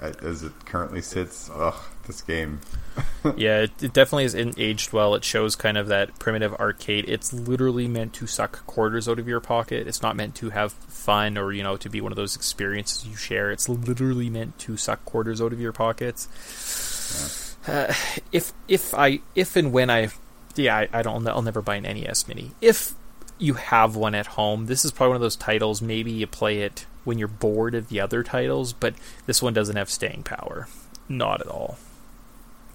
uh, 0.02 0.14
as 0.22 0.44
it 0.44 0.52
currently 0.66 1.02
sits, 1.02 1.50
ugh, 1.54 1.74
this 2.04 2.22
game. 2.22 2.60
yeah, 3.36 3.62
it, 3.62 3.72
it 3.82 3.94
definitely 3.94 4.26
is 4.26 4.36
aged 4.36 4.94
well. 4.94 5.16
It 5.16 5.24
shows 5.24 5.56
kind 5.56 5.78
of 5.78 5.88
that 5.88 6.20
primitive 6.20 6.54
arcade. 6.56 7.06
It's 7.08 7.34
literally 7.34 7.88
meant 7.88 8.14
to 8.16 8.28
suck 8.28 8.66
quarters 8.66 9.08
out 9.10 9.20
of 9.20 9.28
your 9.28 9.40
pocket. 9.40 9.88
It's 9.88 10.02
not 10.02 10.16
meant 10.16 10.36
to 10.36 10.52
have 10.52 10.74
fun 10.74 11.38
or 11.38 11.52
you 11.52 11.64
know 11.64 11.78
to 11.78 11.90
be 11.90 12.02
one 12.02 12.12
of 12.12 12.16
those 12.16 12.36
experiences 12.36 13.06
you 13.06 13.16
share. 13.16 13.52
It's 13.52 13.68
literally 13.68 14.30
meant 14.30 14.60
to 14.60 14.78
suck 14.78 15.04
quarters 15.06 15.42
out 15.42 15.54
of 15.54 15.60
your 15.60 15.74
pockets. 15.74 17.58
Uh, 17.68 17.94
if 18.32 18.54
if 18.68 18.94
I 18.94 19.22
if 19.36 19.56
and 19.56 19.72
when 19.72 19.90
I 19.90 20.10
yeah 20.56 20.78
I, 20.78 20.90
I 20.92 21.02
don't 21.02 21.28
I'll 21.28 21.42
never 21.42 21.62
buy 21.62 21.76
an 21.76 21.84
NES 21.84 22.28
Mini. 22.28 22.52
If 22.62 22.94
you 23.38 23.56
have 23.56 23.96
one 23.96 24.16
at 24.16 24.28
home, 24.28 24.68
this 24.68 24.86
is 24.86 24.92
probably 24.92 25.10
one 25.10 25.16
of 25.18 25.22
those 25.22 25.36
titles. 25.36 25.82
Maybe 25.82 26.12
you 26.12 26.28
play 26.28 26.60
it 26.60 26.86
when 27.04 27.18
you're 27.18 27.28
bored 27.28 27.76
of 27.76 27.90
the 27.90 28.00
other 28.00 28.24
titles, 28.24 28.74
but 28.74 28.94
this 29.26 29.42
one 29.42 29.54
doesn't 29.54 29.76
have 29.76 29.90
staying 29.90 30.24
power. 30.24 30.68
Not 31.10 31.42
at 31.42 31.48
all. 31.48 31.78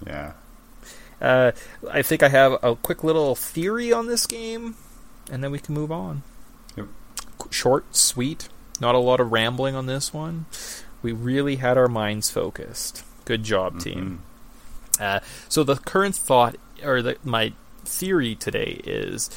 Yeah, 0.05 0.33
Uh, 1.21 1.51
I 1.91 2.01
think 2.01 2.23
I 2.23 2.29
have 2.29 2.53
a 2.63 2.75
quick 2.75 3.03
little 3.03 3.35
theory 3.35 3.91
on 3.91 4.07
this 4.07 4.25
game, 4.25 4.75
and 5.29 5.43
then 5.43 5.51
we 5.51 5.59
can 5.59 5.73
move 5.75 5.91
on. 5.91 6.23
Yep. 6.77 6.87
Short, 7.51 7.95
sweet, 7.95 8.47
not 8.79 8.95
a 8.95 8.99
lot 8.99 9.19
of 9.19 9.31
rambling 9.31 9.75
on 9.75 9.85
this 9.85 10.13
one. 10.13 10.45
We 11.01 11.11
really 11.11 11.57
had 11.57 11.77
our 11.77 11.87
minds 11.87 12.29
focused. 12.29 13.03
Good 13.25 13.43
job, 13.43 13.79
team. 13.81 14.23
Uh, 14.99 15.19
so 15.47 15.63
the 15.63 15.75
current 15.75 16.15
thought, 16.15 16.55
or 16.83 17.01
the, 17.01 17.17
my 17.23 17.53
theory 17.85 18.35
today 18.35 18.81
is 18.85 19.29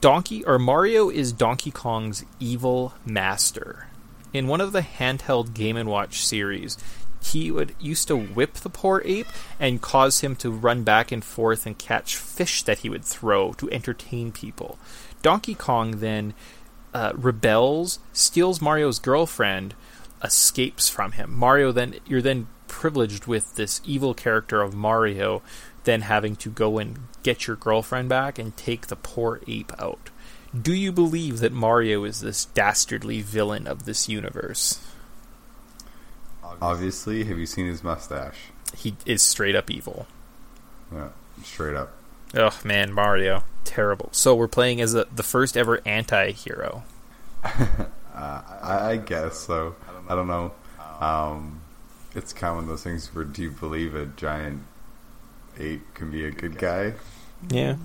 Donkey 0.00 0.44
or 0.44 0.58
Mario 0.58 1.08
is 1.10 1.32
Donkey 1.32 1.70
Kong's 1.70 2.24
evil 2.38 2.94
master. 3.04 3.86
In 4.32 4.46
one 4.46 4.60
of 4.60 4.72
the 4.72 4.82
handheld 4.82 5.54
Game 5.54 5.76
and 5.76 5.88
Watch 5.88 6.24
series, 6.24 6.78
he 7.22 7.50
would 7.50 7.74
used 7.78 8.08
to 8.08 8.16
whip 8.16 8.54
the 8.54 8.70
poor 8.70 9.02
ape 9.04 9.26
and 9.58 9.82
cause 9.82 10.20
him 10.20 10.34
to 10.36 10.50
run 10.50 10.82
back 10.82 11.12
and 11.12 11.24
forth 11.24 11.66
and 11.66 11.78
catch 11.78 12.16
fish 12.16 12.62
that 12.62 12.78
he 12.78 12.88
would 12.88 13.04
throw 13.04 13.52
to 13.54 13.70
entertain 13.70 14.32
people. 14.32 14.78
Donkey 15.22 15.54
Kong 15.54 15.98
then 15.98 16.34
uh, 16.94 17.12
rebels, 17.14 17.98
steals 18.12 18.60
Mario's 18.60 18.98
girlfriend, 18.98 19.74
escapes 20.22 20.88
from 20.88 21.12
him. 21.12 21.32
Mario 21.34 21.72
then 21.72 21.94
you're 22.06 22.22
then 22.22 22.48
privileged 22.68 23.26
with 23.26 23.54
this 23.56 23.80
evil 23.84 24.14
character 24.14 24.62
of 24.62 24.74
Mario 24.74 25.42
then 25.84 26.02
having 26.02 26.36
to 26.36 26.50
go 26.50 26.78
and 26.78 26.98
get 27.22 27.46
your 27.46 27.56
girlfriend 27.56 28.08
back 28.08 28.38
and 28.38 28.56
take 28.56 28.86
the 28.86 28.96
poor 28.96 29.40
ape 29.46 29.72
out. 29.78 30.10
Do 30.58 30.74
you 30.74 30.92
believe 30.92 31.38
that 31.40 31.52
Mario 31.52 32.04
is 32.04 32.20
this 32.20 32.46
dastardly 32.46 33.22
villain 33.22 33.66
of 33.66 33.84
this 33.84 34.08
universe? 34.08 34.80
Obviously, 36.60 37.24
have 37.24 37.38
you 37.38 37.46
seen 37.46 37.66
his 37.66 37.82
mustache? 37.82 38.36
He 38.76 38.94
is 39.06 39.22
straight 39.22 39.56
up 39.56 39.70
evil. 39.70 40.06
Yeah, 40.92 41.08
straight 41.44 41.74
up. 41.74 41.92
Oh 42.34 42.58
man, 42.64 42.92
Mario, 42.92 43.44
terrible. 43.64 44.08
So 44.12 44.34
we're 44.34 44.48
playing 44.48 44.80
as 44.80 44.94
a, 44.94 45.06
the 45.14 45.22
first 45.22 45.56
ever 45.56 45.80
anti-hero. 45.84 46.84
Uh, 48.12 48.42
I, 48.62 48.90
I 48.90 48.96
guess 48.98 49.38
so. 49.38 49.76
I 50.06 50.14
don't 50.14 50.26
know. 50.26 50.52
Um, 51.00 51.62
it's 52.14 52.34
kind 52.34 52.50
of 52.50 52.56
one 52.56 52.64
of 52.64 52.68
those 52.68 52.82
things 52.82 53.14
where 53.14 53.24
do 53.24 53.42
you 53.42 53.50
believe 53.50 53.94
a 53.94 54.04
giant 54.04 54.62
ape 55.58 55.94
can 55.94 56.10
be 56.10 56.26
a 56.26 56.30
good 56.30 56.58
guy? 56.58 56.94
Yeah. 57.48 57.76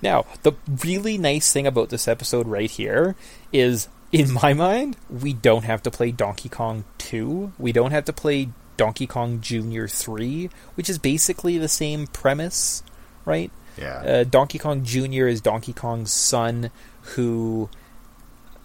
Now, 0.00 0.24
the 0.42 0.52
really 0.84 1.18
nice 1.18 1.52
thing 1.52 1.66
about 1.66 1.90
this 1.90 2.08
episode 2.08 2.46
right 2.46 2.70
here 2.70 3.16
is, 3.52 3.88
in 4.14 4.32
my 4.32 4.54
mind, 4.54 4.96
we 5.10 5.32
don't 5.32 5.64
have 5.64 5.82
to 5.82 5.90
play 5.90 6.10
Donkey 6.10 6.48
Kong 6.48 6.84
2. 6.98 7.52
We 7.58 7.72
don't 7.72 7.90
have 7.90 8.04
to 8.06 8.12
play 8.12 8.48
Donkey 8.76 9.06
Kong 9.06 9.40
Jr. 9.40 9.86
3, 9.86 10.50
which 10.76 10.88
is 10.88 10.98
basically 10.98 11.58
the 11.58 11.68
same 11.68 12.06
premise, 12.06 12.82
right? 13.24 13.50
Yeah. 13.76 13.96
Uh, 13.96 14.24
Donkey 14.24 14.58
Kong 14.58 14.84
Jr. 14.84 15.26
is 15.26 15.40
Donkey 15.40 15.72
Kong's 15.72 16.12
son 16.12 16.70
who. 17.02 17.68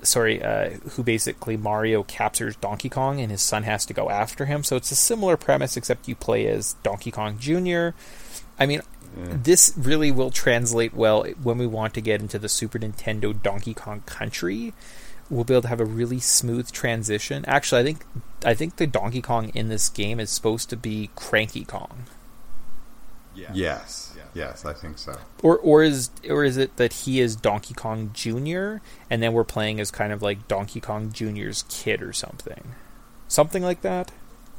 Sorry, 0.01 0.41
uh, 0.41 0.69
who 0.91 1.03
basically 1.03 1.57
Mario 1.57 2.03
captures 2.03 2.55
Donkey 2.55 2.87
Kong 2.87 3.19
and 3.19 3.29
his 3.29 3.41
son 3.41 3.63
has 3.63 3.85
to 3.87 3.93
go 3.93 4.09
after 4.09 4.45
him. 4.45 4.63
So 4.63 4.77
it's 4.77 4.91
a 4.91 4.95
similar 4.95 5.35
premise, 5.35 5.75
except 5.75 6.07
you 6.07 6.15
play 6.15 6.47
as 6.47 6.75
Donkey 6.83 7.11
Kong 7.11 7.37
Jr. 7.37 7.89
I 8.57 8.65
mean, 8.65 8.81
this 9.13 9.73
really 9.75 10.11
will 10.11 10.31
translate 10.31 10.93
well 10.93 11.25
when 11.43 11.57
we 11.57 11.67
want 11.67 11.93
to 11.95 12.01
get 12.01 12.21
into 12.21 12.39
the 12.39 12.47
Super 12.47 12.79
Nintendo 12.79 13.39
Donkey 13.41 13.73
Kong 13.73 14.01
Country. 14.05 14.73
We'll 15.29 15.43
be 15.43 15.53
able 15.53 15.63
to 15.63 15.67
have 15.67 15.79
a 15.79 15.85
really 15.85 16.19
smooth 16.19 16.71
transition. 16.71 17.45
Actually, 17.47 17.81
I 17.81 17.83
think 17.83 18.05
I 18.45 18.53
think 18.53 18.75
the 18.77 18.87
Donkey 18.87 19.21
Kong 19.21 19.49
in 19.53 19.69
this 19.69 19.89
game 19.89 20.19
is 20.19 20.29
supposed 20.29 20.69
to 20.71 20.77
be 20.77 21.09
Cranky 21.15 21.65
Kong. 21.65 22.05
Yes. 23.53 24.17
Yes, 24.33 24.65
I 24.65 24.73
think 24.73 24.97
so. 24.97 25.17
Or 25.41 25.57
or 25.57 25.83
is 25.83 26.09
or 26.29 26.43
is 26.43 26.57
it 26.57 26.75
that 26.77 26.93
he 26.93 27.19
is 27.19 27.35
Donkey 27.35 27.73
Kong 27.73 28.11
Jr. 28.13 28.77
and 29.09 29.23
then 29.23 29.33
we're 29.33 29.43
playing 29.43 29.79
as 29.79 29.91
kind 29.91 30.13
of 30.13 30.21
like 30.21 30.47
Donkey 30.47 30.79
Kong 30.79 31.11
Jr.'s 31.11 31.63
kid 31.67 32.01
or 32.01 32.13
something, 32.13 32.75
something 33.27 33.63
like 33.63 33.81
that? 33.81 34.11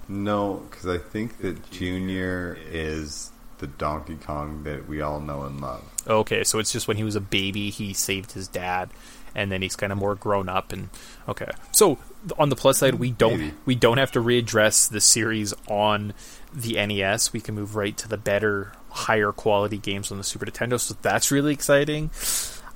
No, 0.08 0.66
because 0.68 0.86
I 0.86 0.98
think 0.98 1.38
that 1.38 1.70
Junior 1.70 2.58
is 2.70 3.30
the 3.60 3.66
Donkey 3.66 4.16
Kong 4.16 4.64
that 4.64 4.88
we 4.88 5.00
all 5.00 5.20
know 5.20 5.44
and 5.44 5.60
love. 5.60 5.82
Okay, 6.06 6.42
so 6.44 6.58
it's 6.58 6.72
just 6.72 6.88
when 6.88 6.96
he 6.96 7.04
was 7.04 7.14
a 7.14 7.20
baby, 7.20 7.70
he 7.70 7.92
saved 7.92 8.32
his 8.32 8.48
dad, 8.48 8.90
and 9.34 9.52
then 9.52 9.62
he's 9.62 9.76
kind 9.76 9.92
of 9.92 9.98
more 9.98 10.14
grown 10.14 10.48
up. 10.48 10.72
And 10.72 10.88
okay, 11.28 11.50
so 11.72 11.98
on 12.38 12.48
the 12.48 12.56
plus 12.56 12.78
side, 12.78 12.94
we 12.94 13.12
don't 13.12 13.38
Maybe. 13.38 13.54
we 13.64 13.74
don't 13.74 13.98
have 13.98 14.12
to 14.12 14.20
readdress 14.20 14.90
the 14.90 15.00
series 15.00 15.54
on 15.68 16.14
the 16.52 16.74
NES. 16.74 17.32
We 17.32 17.40
can 17.40 17.54
move 17.54 17.76
right 17.76 17.96
to 17.98 18.08
the 18.08 18.18
better, 18.18 18.72
higher 18.90 19.30
quality 19.32 19.78
games 19.78 20.10
on 20.10 20.18
the 20.18 20.24
Super 20.24 20.46
Nintendo. 20.46 20.80
So 20.80 20.96
that's 21.00 21.30
really 21.30 21.52
exciting. 21.52 22.10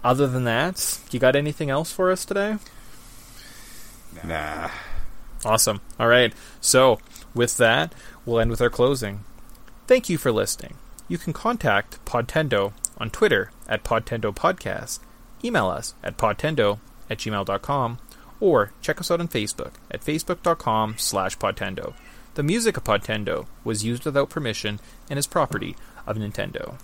Other 0.05 0.27
than 0.27 0.45
that, 0.45 1.01
you 1.11 1.19
got 1.19 1.35
anything 1.35 1.71
else 1.71 1.91
for 1.91 2.13
us 2.13 2.25
today? 2.27 2.59
Nah. 4.23 4.69
Awesome. 5.45 5.81
All 5.99 6.09
right. 6.09 6.33
So, 6.61 6.99
with 7.35 7.57
that, 7.57 7.95
we'll 8.25 8.41
end 8.41 8.51
with 8.51 8.61
our 8.61 8.71
closing. 8.71 9.25
Thank 9.87 10.09
you 10.09 10.17
for 10.17 10.33
listening. 10.33 10.77
You 11.09 11.19
can 11.19 11.33
contact 11.33 12.03
Podtendo 12.07 12.73
on 12.97 13.11
Twitter 13.11 13.51
at 13.69 13.85
Podtendo 13.85 14.35
Podcast, 14.35 15.01
email 15.45 15.67
us 15.67 15.95
at 16.03 16.17
podtendo 16.17 16.79
at 17.11 17.19
gmail.com, 17.19 17.99
or 18.41 18.73
check 18.81 19.01
us 19.01 19.11
out 19.11 19.21
on 19.21 19.29
Facebook 19.29 19.73
at 19.91 20.01
facebook.com 20.01 20.95
slash 20.97 21.37
podtendo. 21.37 21.95
The 22.35 22.43
music 22.43 22.77
of 22.77 22.85
Podtendo 22.85 23.47
was 23.63 23.85
used 23.85 24.05
without 24.05 24.31
permission 24.31 24.81
and 25.11 25.19
is 25.19 25.27
property 25.27 25.77
of 26.07 26.17
Nintendo. 26.17 26.79